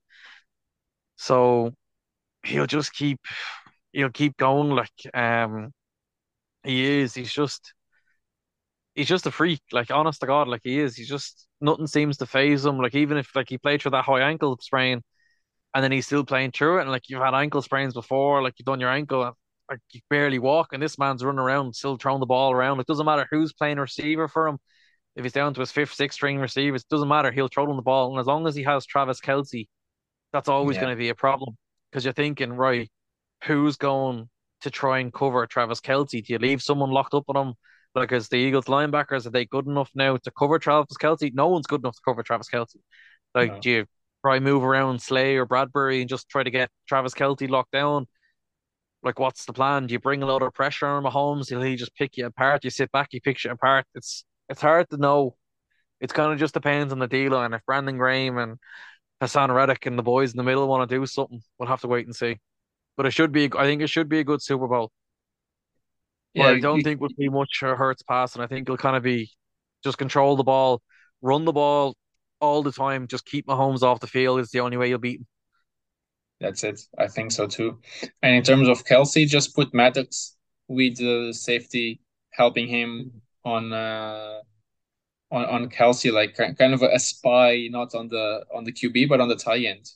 [1.17, 1.73] So
[2.45, 3.21] he'll just keep
[3.97, 4.71] he'll keep going.
[4.71, 5.73] Like um,
[6.65, 7.15] he is.
[7.15, 7.75] He's just
[8.95, 9.61] he's just a freak.
[9.73, 10.97] Like honest to God, like he is.
[10.97, 12.79] He's just nothing seems to phase him.
[12.79, 15.03] Like even if like he played through that high ankle sprain,
[15.75, 16.83] and then he's still playing through it.
[16.83, 19.35] And like you've had ankle sprains before, like you've done your ankle, and,
[19.71, 22.81] like you barely walk, and this man's running around still throwing the ball around.
[22.81, 24.59] It doesn't matter who's playing receiver for him.
[25.17, 27.33] If he's down to his fifth, sixth string receivers, it doesn't matter.
[27.33, 29.69] He'll throw them the ball, and as long as he has Travis Kelce,
[30.33, 30.83] that's always Yeah.
[30.83, 31.57] going to be a problem
[31.91, 32.91] because you're thinking, right,
[33.47, 34.29] who's going
[34.63, 36.25] to try and cover Travis Kelce?
[36.25, 37.55] Do you leave someone locked up on him?
[37.95, 41.33] Like, is the Eagles linebackers, are they good enough now to cover Travis Kelce?
[41.33, 42.77] No one's good enough to cover Travis Kelce.
[43.35, 43.61] Like, No.
[43.61, 43.87] do you
[44.23, 48.07] try move around Slay or Bradberry and just try to get Travis Kelce locked down?
[49.03, 49.87] Like, what's the plan?
[49.87, 51.51] Do you bring a lot of pressure on Mahomes?
[51.51, 52.65] Will he just pick you apart?
[52.65, 53.87] You sit back, you pick you apart.
[53.95, 55.37] It's it's hard to know.
[56.01, 57.53] It's kind of just depends on the D line.
[57.53, 58.59] If Brandon Graham and
[59.23, 61.89] Haason Reddick and the boys in the middle want to do something, we'll have to
[61.89, 62.39] wait and see.
[62.97, 64.91] But it should be, I think it should be a good Super Bowl.
[66.35, 68.97] But I don't you- think we'll see much Hurts pass, and I think it'll kind
[68.97, 69.31] of be
[69.83, 70.83] just control the ball,
[71.23, 71.97] run the ball
[72.41, 75.21] all the time, just keep Mahomes off the field is the only way you'll beat
[75.21, 75.27] him.
[76.41, 76.81] That's it.
[76.99, 77.81] I think so too.
[78.23, 80.37] And in terms of Kelce, just put Maddox
[80.69, 82.01] with the safety
[82.33, 84.41] helping him on uh
[85.31, 89.21] on on Kelce, like kind of a, spy, not on the on the QB, but
[89.21, 89.91] on the tie end.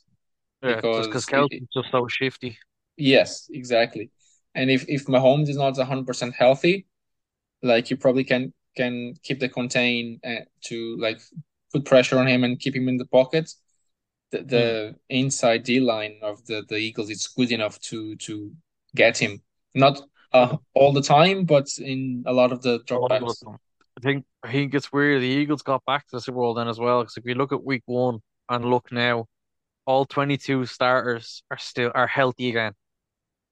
[0.63, 2.57] Yeah, Because Kelce's just so shifty.
[3.01, 4.11] Yes, exactly.
[4.53, 6.85] And if if Mahomes is not 100% healthy,
[7.63, 11.19] like you probably can can keep the contain uh, to like
[11.73, 13.49] put pressure on him and keep him in the pocket.
[14.31, 18.51] The, the inside D line of the the Eagles is good enough to to
[18.95, 19.41] get him.
[19.73, 23.43] Not uh, all the time, but in a lot of the dropbacks.
[23.97, 25.21] I think I think it's weird.
[25.21, 27.01] The Eagles got back to the Super Bowl then as well.
[27.01, 29.25] Because if you look at Week One and look now,
[29.85, 32.73] all twenty-two starters are still are healthy again.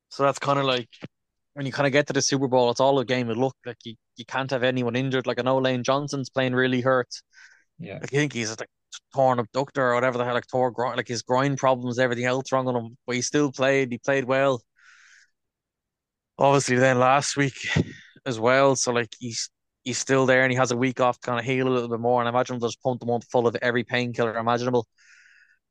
[0.09, 0.89] So that's kind of like
[1.53, 3.55] when you kind of get to the Super Bowl, it's all a game of luck.
[3.65, 5.27] Like you, you can't have anyone injured.
[5.27, 7.09] Like I know Lane Johnson's playing really hurt.
[7.79, 7.99] Yeah.
[8.01, 8.69] I think he's like
[9.13, 12.51] torn adductor or whatever the hell, like tore groin, like his groin problems, everything else
[12.51, 12.97] wrong on him.
[13.05, 13.91] But he still played.
[13.91, 14.61] He played well.
[16.37, 17.57] Obviously, then last week
[18.25, 18.75] as well.
[18.75, 19.49] So like he's
[19.83, 21.89] he's still there and he has a week off to kind of heal a little
[21.89, 22.21] bit more.
[22.21, 24.87] And I imagine they'll just pump him up full of every painkiller imaginable.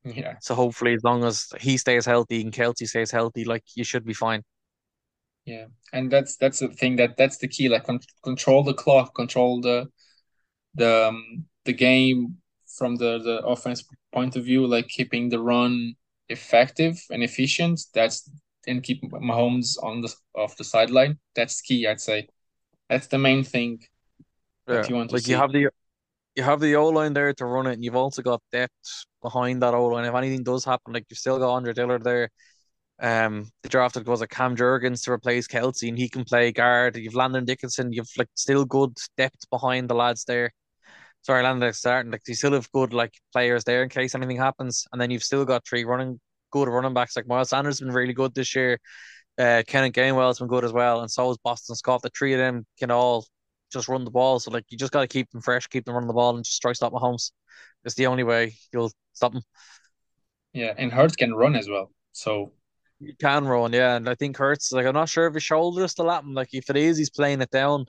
[0.04, 0.34] Yeah.
[0.40, 4.04] So hopefully, as long as he stays healthy and Kelce stays healthy, like you should
[4.04, 4.42] be fine.
[5.44, 7.68] Yeah, and that's that's the thing that that's the key.
[7.68, 9.86] Like con control the clock, control the
[10.74, 12.36] the um, the game
[12.76, 14.66] from the the offense point of view.
[14.66, 15.94] Like keeping the run
[16.28, 17.80] effective and efficient.
[17.94, 18.30] That's
[18.66, 21.18] and keep Mahomes on the off the sideline.
[21.34, 22.28] That's key, I'd say.
[22.88, 23.80] That's the main thing
[24.66, 25.32] that you want to like see.
[25.32, 25.68] you have the
[26.38, 29.60] you have the O line there to run it, and you've also got depth behind
[29.62, 30.04] that O line.
[30.04, 32.30] If anything does happen, like you've still got Andre Dillard there.
[33.00, 36.96] Um, the drafted was like Cam Jurgens to replace Kelce, and he can play guard.
[36.96, 37.92] You've Landon Dickerson.
[37.92, 40.52] You've like still good depth behind the lads there.
[41.22, 42.12] Sorry, Landon starting.
[42.12, 45.24] Like you still have good like players there in case anything happens, and then you've
[45.24, 46.20] still got three running
[46.52, 47.16] good running backs.
[47.16, 48.78] Like Miles Sanders has been really good this year.
[49.36, 52.02] Uh, Kenneth Gainwell's been good as well, and so has Boston Scott.
[52.02, 53.26] The three of them can all
[53.72, 54.40] just run the ball.
[54.40, 56.44] So like you just got to keep them fresh, keep them running the ball, and
[56.44, 57.32] just try to stop Mahomes.
[57.84, 59.42] It's the only way you'll stop them.
[60.52, 61.90] Yeah, and Hurts can run as well.
[62.12, 62.52] So
[63.00, 65.84] You can run, yeah, and I think Hurts like I'm not sure if his shoulder
[65.84, 66.34] is still happening.
[66.34, 67.86] Like if it is, he's playing it down.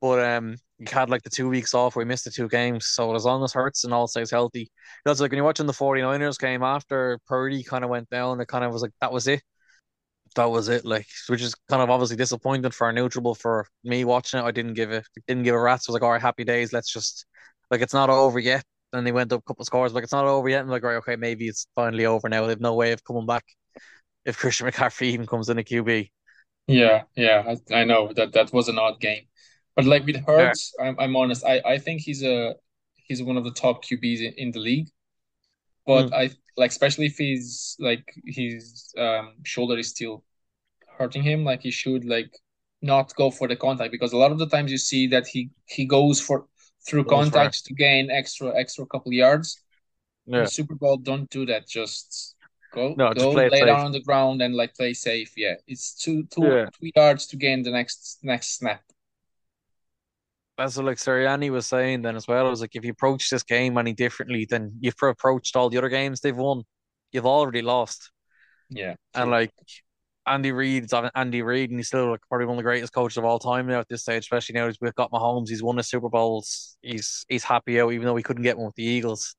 [0.00, 2.88] But um, he had like the two weeks off where he missed the two games.
[2.88, 4.70] So as long as Hurts and all stays healthy,
[5.04, 8.48] that's like when you're watching the 49ers game after Purdy kind of went down, it
[8.48, 9.42] kind of was like that was it.
[10.34, 10.84] That was it.
[10.84, 14.44] Like, which is kind of obviously disappointing for a neutral, but for me watching it,
[14.44, 15.88] I didn't give it didn't give a rat's.
[15.88, 16.72] I was like, all right, happy days.
[16.72, 17.26] Let's just
[17.70, 18.64] like it's not over yet.
[18.92, 20.62] And they went up a couple of scores, like it's not over yet.
[20.62, 22.46] I'm like, right, okay, maybe it's finally over now.
[22.46, 23.44] They've no way of coming back
[24.24, 26.10] if Christian McCaffrey even comes in a QB.
[26.66, 29.22] Yeah, yeah, I, I know that that was an odd game,
[29.74, 30.88] but like with Hurts, yeah.
[30.88, 31.44] I'm I'm honest.
[31.44, 32.54] I I think he's a
[32.94, 34.88] he's one of the top QBs in, in the league,
[35.88, 36.12] but mm.
[36.12, 40.22] I like especially if he's like his um shoulder is still
[40.98, 42.30] hurting him, like he should like
[42.82, 45.50] not go for the contact because a lot of the times you see that he
[45.64, 46.44] he goes for
[46.86, 49.62] through contacts to gain extra extra couple yards.
[50.26, 50.42] Yeah.
[50.42, 51.66] The Super Bowl don't do that.
[51.66, 52.36] Just
[52.74, 53.64] go no, go lay safe.
[53.64, 55.32] down on the ground and like play safe.
[55.38, 56.66] Yeah, it's two two yeah.
[56.78, 58.82] two yards to gain the next next snap.
[60.58, 62.46] That's what like Sirianni was saying then as well.
[62.46, 65.78] I was like, if you approach this game any differently than you've approached all the
[65.78, 66.64] other games they've won,
[67.12, 68.10] you've already lost.
[68.68, 69.52] Yeah, and like
[70.26, 73.24] Andy Reid's Andy Reid, and he's still like probably one of the greatest coaches of
[73.24, 75.48] all time now at this stage, especially now we've got Mahomes.
[75.48, 76.76] He's won the Super Bowls.
[76.82, 79.36] He's he's happy out, even though he couldn't get one with the Eagles.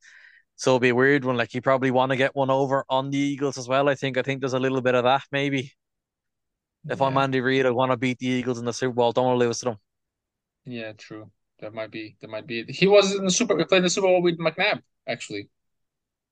[0.56, 1.36] So it'll be a weird one.
[1.36, 3.90] Like he probably want to get one over on the Eagles as well.
[3.90, 4.18] I think.
[4.18, 5.74] I think there's a little bit of that maybe.
[6.90, 7.06] If yeah.
[7.06, 9.12] I'm Andy Reid, I want to beat the Eagles in the Super Bowl.
[9.12, 9.78] Don't want to lose to them.
[10.70, 11.32] Yeah, true.
[11.60, 12.16] That might be.
[12.22, 12.64] That might be.
[12.70, 13.64] He was in the Super.
[13.66, 15.50] Played the Super Bowl with McNabb actually.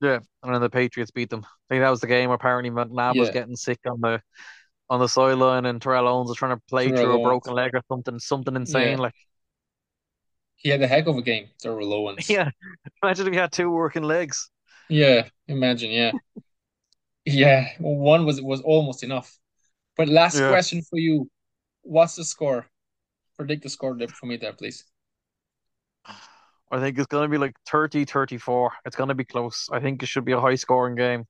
[0.02, 1.44] Yeah, and then the Patriots beat them.
[1.44, 3.22] I think that was the game where apparently McNabb yeah.
[3.22, 4.22] was getting sick on the
[4.90, 7.26] on the sideline, and Terrell Owens was trying to play Terrell through Owens.
[7.26, 8.98] a broken leg or something, something insane.
[8.98, 9.04] Yeah.
[9.04, 9.16] Like
[10.56, 12.30] he had a heck of a game, Terrell Owens.
[12.30, 12.50] Yeah,
[13.04, 14.50] imagine if he had two working legs.
[14.88, 15.92] Yeah, imagine.
[15.92, 16.12] Yeah,
[17.26, 17.70] yeah.
[17.80, 19.36] One was was almost enough.
[19.98, 20.50] But last yeah.
[20.50, 21.30] question for you:
[21.82, 22.68] What's the score?
[23.38, 24.84] Predict the score for me there, please.
[26.72, 28.72] I think it's going to be like 30 34.
[28.86, 29.70] It's going to be close.
[29.72, 31.26] I think it should be a high scoring game.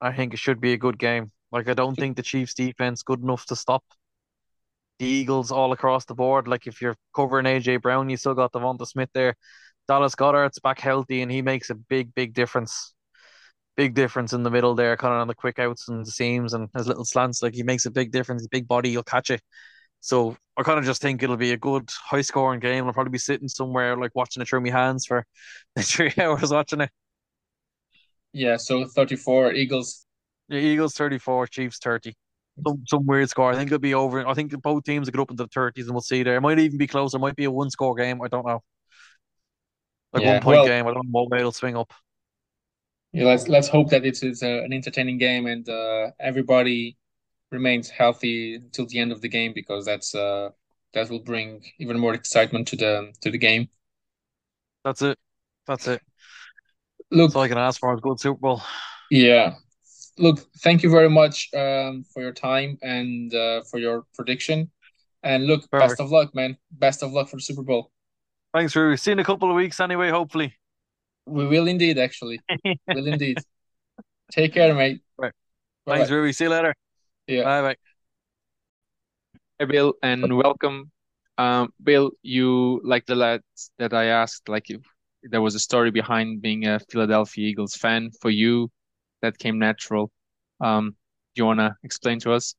[0.00, 1.30] I think it should be a good game.
[1.50, 3.84] Like, I don't think the Chiefs defense good enough to stop
[4.98, 6.48] the Eagles all across the board.
[6.48, 9.34] Like, if you're covering AJ Brown, you still got Devonta Smith there.
[9.88, 12.94] Dallas Goedert's back healthy, and he makes a big, big difference.
[13.76, 16.54] Big difference in the middle there, kind of on the quick outs and the seams
[16.54, 17.42] and his little slants.
[17.42, 18.42] Like, he makes a big difference.
[18.42, 19.42] His big body, he'll catch it.
[20.02, 22.84] So I kind of just think it'll be a good high scoring game.
[22.86, 25.24] I'll probably be sitting somewhere like watching it through my hands for
[25.78, 26.90] three hours watching it.
[28.32, 30.04] Yeah, so 34 Eagles.
[30.48, 32.14] Yeah, Eagles 34, Chiefs 30.
[32.66, 33.52] Some some weird score.
[33.52, 34.26] I think it'll be over.
[34.26, 36.36] I think both teams will get up into the 30s and we'll see there.
[36.36, 37.16] It might even be closer.
[37.16, 38.20] It might be a one score game.
[38.22, 38.60] I don't know.
[40.12, 40.86] Like yeah, one point well, game.
[40.86, 41.92] I don't know what way it'll swing up.
[43.12, 46.96] Yeah, let's let's hope that it's, it's a, an entertaining game and uh, everybody
[47.52, 50.50] remains healthy until the end of the game because that's uh
[50.94, 53.68] that will bring even more excitement to the to the game.
[54.84, 55.18] That's it.
[55.66, 56.02] That's it.
[57.10, 57.92] Look, that's all I can ask for.
[57.92, 58.62] A good Super Bowl.
[59.10, 59.54] Yeah.
[60.18, 64.70] Look, thank you very much um, for your time and uh, for your prediction.
[65.22, 65.90] And look, Perfect.
[65.90, 66.56] best of luck, man.
[66.70, 67.90] Best of luck for the Super Bowl.
[68.52, 68.96] Thanks, Rui.
[68.96, 70.54] See you in a couple of weeks anyway, hopefully.
[71.26, 72.40] We will indeed, actually.
[72.88, 73.38] will indeed.
[74.32, 75.00] Take care, mate.
[75.16, 75.32] Right.
[75.86, 76.32] Thanks, Rui.
[76.32, 76.74] See you later.
[77.26, 77.44] Yeah.
[77.44, 77.76] Bye bye.
[79.58, 80.90] Hey Bill and welcome.
[81.38, 84.82] Um, Bill, you like the lads that I asked, like if
[85.22, 88.70] there was a story behind being a Philadelphia Eagles fan for you
[89.22, 90.10] that came natural.
[90.60, 90.90] Um,
[91.34, 92.54] do you wanna explain to us?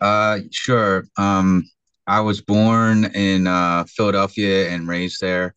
[0.00, 1.04] Uh sure.
[1.16, 1.64] Um
[2.06, 5.54] I was born in uh Philadelphia and raised there.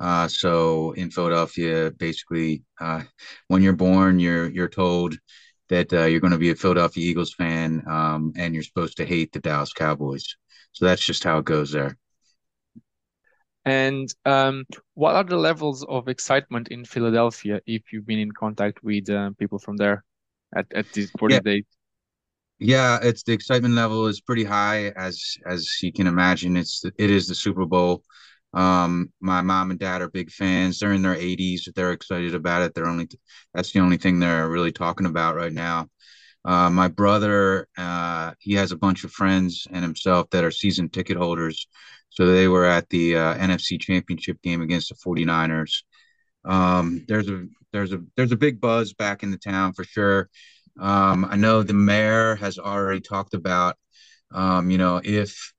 [0.00, 3.02] Uh, so in Philadelphia, basically, uh,
[3.46, 5.16] when you're born, you're you're told
[5.72, 9.06] that uh, you're going to be a Philadelphia Eagles fan um, and you're supposed to
[9.06, 10.36] hate the Dallas Cowboys.
[10.72, 11.96] So that's just how it goes there.
[13.64, 18.84] And um, what are the levels of excitement in Philadelphia if you've been in contact
[18.84, 20.04] with uh, people from there
[20.54, 21.38] at, at this for yeah.
[21.38, 21.66] the date?
[22.58, 26.56] Yeah, it's the excitement level is pretty high as as you can imagine.
[26.56, 28.02] It's it is the Super Bowl.
[28.54, 30.78] Um, my mom and dad are big fans.
[30.78, 31.68] They're in their 80s.
[31.74, 32.74] They're excited about it.
[32.74, 33.08] They're only
[33.54, 35.88] that's the only thing they're really talking about right now.
[36.44, 40.88] Uh, my brother, uh, he has a bunch of friends and himself that are season
[40.88, 41.68] ticket holders.
[42.10, 45.84] So they were at the uh, NFC Championship game against the 49ers.
[46.44, 50.28] Um, there's a there's a there's a big buzz back in the town for sure.
[50.78, 53.76] Um, I know the mayor has already talked about,
[54.32, 55.52] um, you know, if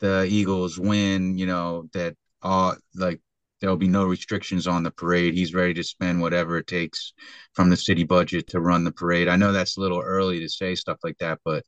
[0.00, 2.16] the Eagles win, you know, that
[2.46, 3.20] all like
[3.60, 5.34] there'll be no restrictions on the parade.
[5.34, 7.12] He's ready to spend whatever it takes
[7.54, 9.28] from the city budget to run the parade.
[9.28, 11.64] I know that's a little early to say stuff like that, but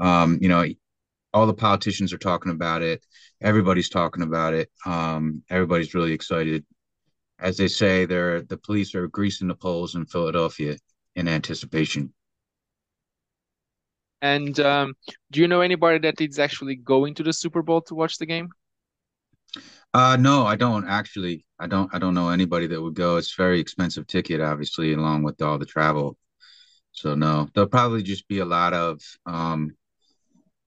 [0.00, 0.64] um, you know,
[1.32, 3.04] all the politicians are talking about it.
[3.42, 4.70] Everybody's talking about it.
[4.86, 6.64] Um, everybody's really excited.
[7.38, 10.76] As they say, they're the police are greasing the poles in Philadelphia
[11.16, 12.14] in anticipation.
[14.22, 14.94] And um,
[15.32, 18.24] do you know anybody that is actually going to the Super Bowl to watch the
[18.24, 18.48] game?
[19.92, 21.44] Uh, no, I don't actually.
[21.58, 21.88] I don't.
[21.94, 23.16] I don't know anybody that would go.
[23.16, 26.16] It's very expensive ticket, obviously, along with all the travel.
[26.92, 29.00] So no, there'll probably just be a lot of.
[29.26, 29.76] Um,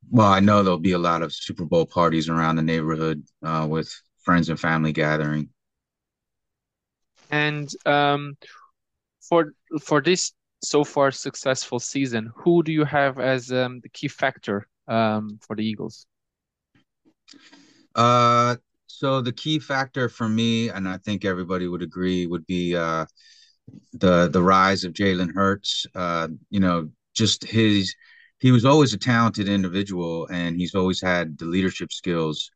[0.09, 3.67] well, I know there'll be a lot of Super Bowl parties around the neighborhood uh,
[3.69, 5.49] with friends and family gathering.
[7.29, 8.37] And um,
[9.21, 10.33] for for this
[10.63, 15.55] so far successful season, who do you have as um, the key factor um, for
[15.55, 16.05] the Eagles?
[17.93, 18.55] Uh,
[18.97, 23.05] so the key factor for me, and I think everybody would agree, would be uh,
[23.93, 25.85] the the rise of Jalen Hurts.
[25.93, 27.93] Uh, you know, just his
[28.39, 32.49] he was always a talented individual, and he's always had the leadership skills,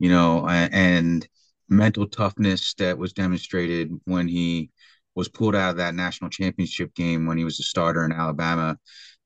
[0.00, 1.28] you know, and, and
[1.68, 4.70] mental toughness that was demonstrated when he
[5.14, 8.76] was pulled out of that national championship game when he was a starter in Alabama,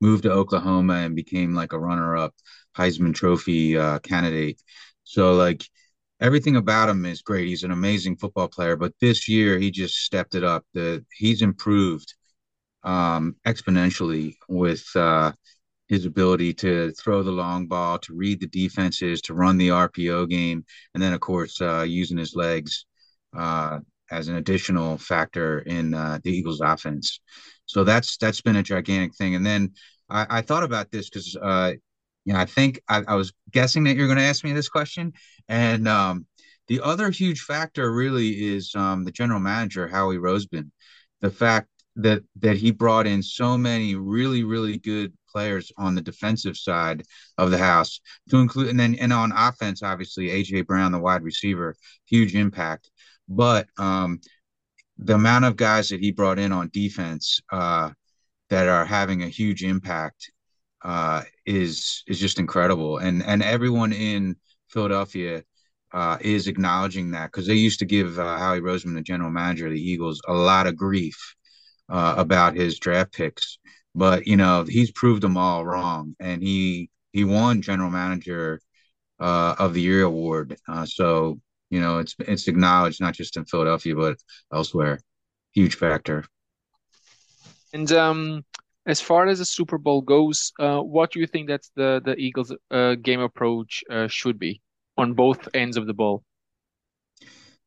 [0.03, 2.35] moved to Oklahoma and became like a runner-up
[2.77, 4.61] Heisman Trophy uh, candidate.
[5.05, 5.65] So like
[6.21, 7.49] everything about him is great.
[7.49, 10.65] He's an amazing football player, but this year he just stepped it up.
[10.75, 12.15] The he's improved
[12.85, 15.33] um, exponentially with uh,
[15.89, 20.29] his ability to throw the long ball, to read the defenses, to run the RPO
[20.29, 20.65] game,
[20.95, 22.85] and then of course uh, using his legs
[23.37, 27.21] uh, as an additional factor in uh, the Eagles' offense.
[27.67, 29.35] So that's that's been a gigantic thing.
[29.35, 29.73] And then
[30.09, 31.73] I, I thought about this because uh,
[32.29, 34.69] you know I think I, I was guessing that you're going to ask me this
[34.69, 35.15] question,
[35.49, 36.27] and um,
[36.67, 40.71] the other huge factor really is um, the general manager Howie Roseman.
[41.23, 46.03] The fact that that he brought in so many really really good players on the
[46.03, 47.03] defensive side
[47.39, 47.99] of the house
[48.29, 51.75] to include and then and on offense obviously AJ Brown the wide receiver
[52.07, 52.91] huge impact
[53.29, 54.21] but um,
[54.97, 57.91] the amount of guys that he brought in on defense uh,
[58.49, 60.31] that are having a huge impact
[60.83, 64.37] uh, is is just incredible, and and everyone in
[64.69, 65.45] Philadelphia
[65.93, 69.67] uh, is acknowledging that because they used to give uh, Howie Roseman, the general manager
[69.67, 71.35] of the Eagles, a lot of grief
[71.89, 73.59] uh, about his draft picks,
[73.95, 78.61] but you know he's proved them all wrong, and he he won general manager
[79.21, 80.57] uh, of the year award.
[80.85, 84.19] so you know, it's it's acknowledged not just in Philadelphia but
[84.53, 85.01] elsewhere.
[85.53, 86.25] Huge factor.
[87.73, 88.45] And um,
[88.89, 92.17] as far as the Super Bowl goes, uh, what do you think that the the
[92.17, 94.63] Eagles' uh, game approach uh, should be
[94.97, 96.25] on both ends of the ball?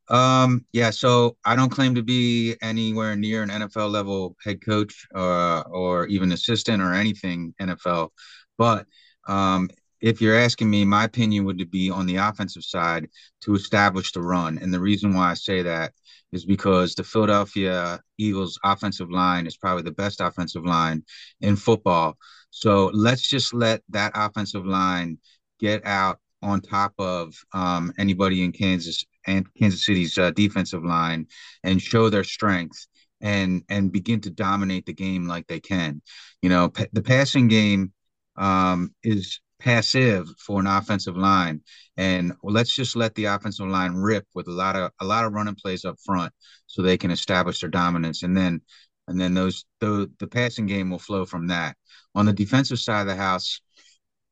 [0.10, 5.08] Um, yeah, so I don't claim to be anywhere near an NFL level head coach
[5.16, 8.10] uh, or even assistant or anything NFL,
[8.58, 8.88] but
[9.28, 9.70] um,
[10.02, 13.08] if you're asking me, my opinion would be on the offensive side
[13.42, 14.58] to establish the run.
[14.58, 15.94] And the reason why I say that
[16.32, 21.04] is because the Philadelphia Eagles offensive line is probably the best offensive line
[21.42, 22.18] in football.
[22.50, 25.18] So let's just let that offensive line
[25.60, 31.28] get out on top of um, anybody in Kansas and Kansas City's uh, defensive line
[31.64, 32.88] and show their strength
[33.22, 36.02] and and begin to dominate the game like they can.
[36.42, 37.94] You know, p- the passing game
[38.38, 41.62] um, is passive for an offensive line.
[41.98, 45.34] And let's just let the offensive line rip with a lot of a lot of
[45.34, 46.34] running plays up front
[46.68, 48.24] so they can establish their dominance.
[48.24, 48.62] And then
[49.08, 51.76] and then those the the passing game will flow from that.
[52.16, 53.62] On the defensive side of the house,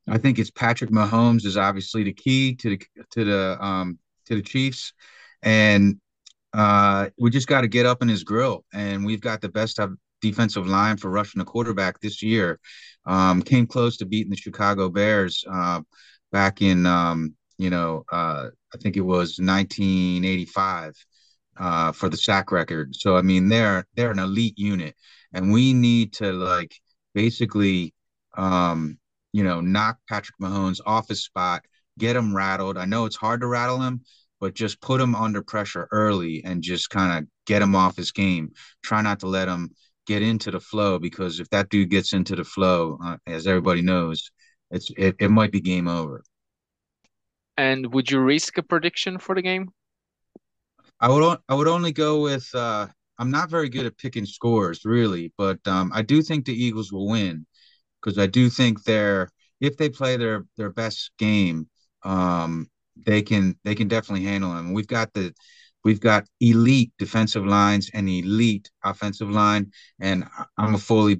[0.08, 4.36] I think it's Patrick Mahomes is obviously the key to the to the um to
[4.36, 4.94] the Chiefs.
[5.42, 6.00] And
[6.54, 9.80] uh, we just got to get up in his grill, and we've got the best
[9.80, 12.60] of defensive line for rushing the quarterback this year.
[13.06, 15.82] Um, came close to beating the Chicago Bears uh,
[16.32, 20.94] back in, um, you know, uh, I think it was 1985
[21.60, 22.96] uh, for the sack record.
[22.96, 24.96] So I mean, they're they're an elite unit,
[25.34, 26.74] and we need to like
[27.14, 27.94] basically,
[28.38, 28.98] um,
[29.34, 31.66] you know, knock Patrick Mahomes off his spot,
[31.98, 32.78] get him rattled.
[32.78, 34.02] I know it's hard to rattle him,
[34.40, 38.12] but just put him under pressure early and just kind of get him off his
[38.12, 38.52] game.
[38.84, 39.72] Try not to let him
[40.10, 43.84] get into the flow because if that dude gets into the flow, uh, as everybody
[43.84, 44.32] knows,
[44.72, 46.24] it's it, it might be game over.
[47.58, 49.72] And would you risk a prediction for the game?
[51.00, 52.88] I would I would only go with uh,
[53.20, 56.92] I'm not very good at picking scores really, but um, I do think the Eagles
[56.92, 57.46] will win
[58.02, 59.30] because I do think they're
[59.62, 61.70] if they play their their best game,
[62.04, 62.68] um,
[63.06, 64.74] they can they can definitely handle them.
[64.74, 65.34] We've got the
[65.84, 70.26] We've got elite defensive lines and elite offensive line, and
[70.58, 71.20] I'm a fully,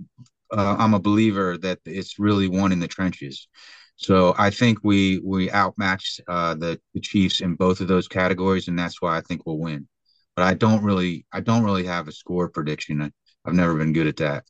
[0.52, 3.48] uh, I'm a believer that it's really one in the trenches.
[3.96, 8.68] So I think we we outmatched uh, the the Chiefs in both of those categories,
[8.68, 9.88] and that's why I think we'll win.
[10.36, 13.02] But I don't really I don't really have a score prediction.
[13.02, 13.12] I,
[13.46, 14.44] have never been good at that.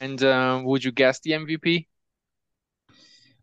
[0.00, 1.86] And uh, would you guess the MVP?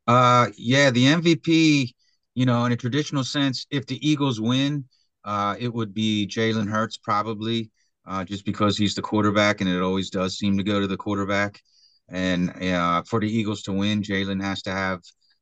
[0.07, 1.91] Uh, yeah, the MVP,
[2.35, 4.85] you know, in a traditional sense, if the Eagles win,
[5.25, 7.71] uh, it would be Jalen Hurts probably,
[8.07, 10.95] uh, just because he's the quarterback, and it always does seem to go to the
[10.95, 11.59] quarterback.
[12.07, 15.01] And uh, for the Eagles to win, Jalen has to have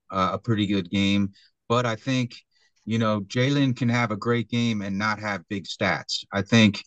[0.10, 1.34] uh, a pretty good game.
[1.68, 2.36] But I think,
[2.86, 6.24] you know, Jalen can have a great game and not have big stats.
[6.32, 6.82] I think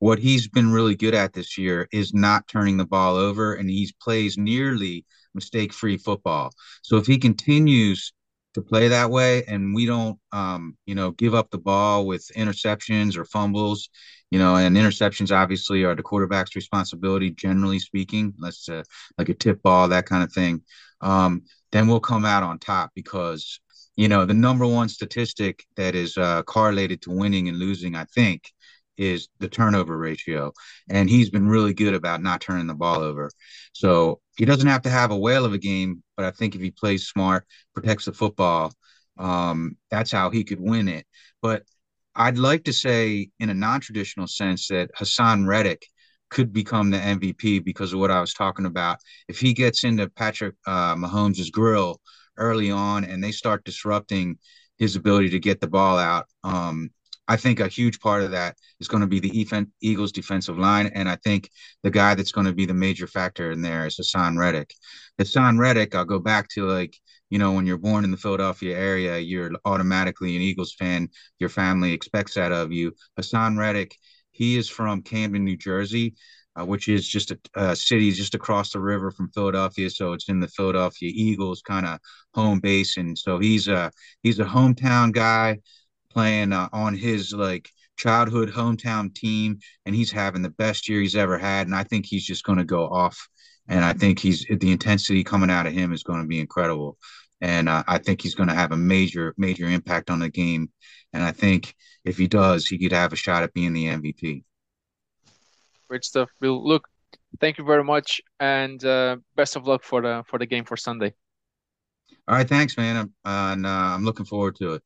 [0.00, 3.70] what he's been really good at this year is not turning the ball over, and
[3.70, 6.50] he plays nearly mistake-free football.
[6.82, 8.12] So if he continues
[8.54, 12.26] to play that way and we don't um, you know give up the ball with
[12.36, 13.88] interceptions or fumbles
[14.30, 18.82] you know and interceptions obviously are the quarterback's responsibility generally speaking unless uh,
[19.18, 20.62] like a tip ball that kind of thing.
[21.00, 21.42] Um,
[21.72, 23.60] then we'll come out on top because
[23.96, 28.04] you know the number one statistic that is uh, correlated to winning and losing i
[28.04, 28.42] think
[29.00, 30.52] is the turnover ratio.
[30.88, 33.30] And he's been really good about not turning the ball over.
[33.72, 36.60] So he doesn't have to have a whale of a game, but I think if
[36.60, 38.72] he plays smart, protects the football,
[39.18, 41.06] um, that's how he could win it.
[41.40, 41.62] But
[42.14, 45.86] I'd like to say, in a non traditional sense, that Haason Reddick
[46.28, 48.98] could become the MVP because of what I was talking about.
[49.28, 52.00] If he gets into Patrick uh, Mahomes' grill
[52.36, 54.38] early on and they start disrupting
[54.78, 56.90] his ability to get the ball out, um,
[57.30, 60.90] I think a huge part of that is going to be the Eagles defensive line.
[60.96, 61.48] And I think
[61.84, 64.74] the guy that's going to be the major factor in there is Haason Reddick.
[65.16, 66.96] Haason Reddick, I'll go back to like,
[67.30, 71.08] you know, when you're born in the Philadelphia area, you're automatically an Eagles fan.
[71.38, 72.92] Your family expects that of you.
[73.16, 73.96] Haason Reddick,
[74.32, 76.14] he is from Camden, New Jersey.
[76.60, 79.88] Uh, which is just a, a, city just across the river from Philadelphia.
[79.88, 82.00] So it's in the Philadelphia Eagles kind of
[82.34, 83.92] home base, and so he's a
[84.24, 85.60] he's a hometown guy
[86.10, 91.16] playing uh, on his like childhood hometown team, and he's having the best year he's
[91.16, 91.66] ever had.
[91.66, 93.28] And I think he's just going to go off.
[93.68, 96.98] And I think he's the intensity coming out of him is going to be incredible.
[97.40, 100.70] And uh, I think he's going to have a major, major impact on the game.
[101.12, 104.44] And I think if he does, he could have a shot at being the MVP.
[105.88, 106.66] Great stuff, Bill.
[106.66, 106.88] Look,
[107.40, 110.76] thank you very much, and uh, best of luck for the for the game for
[110.76, 111.14] Sunday.
[112.28, 112.96] All right, thanks, man.
[112.96, 114.82] I'm, uh, and uh, I'm looking forward to it.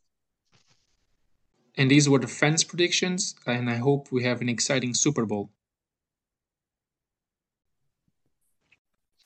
[1.77, 5.51] And these were the fans' predictions, and I hope we have an exciting Super Bowl.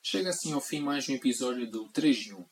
[0.02, 2.44] Chega assim ao fim mais um episódio do 3 de 1.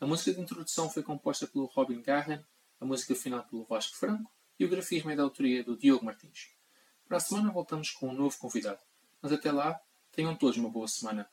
[0.00, 2.42] A música de introdução foi composta pelo Robin Garren,
[2.80, 6.48] a música final pelo Vasco Franco e o grafismo é da autoria do Diogo Martins.
[7.06, 8.80] Para a semana voltamos com um novo convidado,
[9.20, 9.78] mas até lá,
[10.10, 11.28] tenham todos uma boa semana.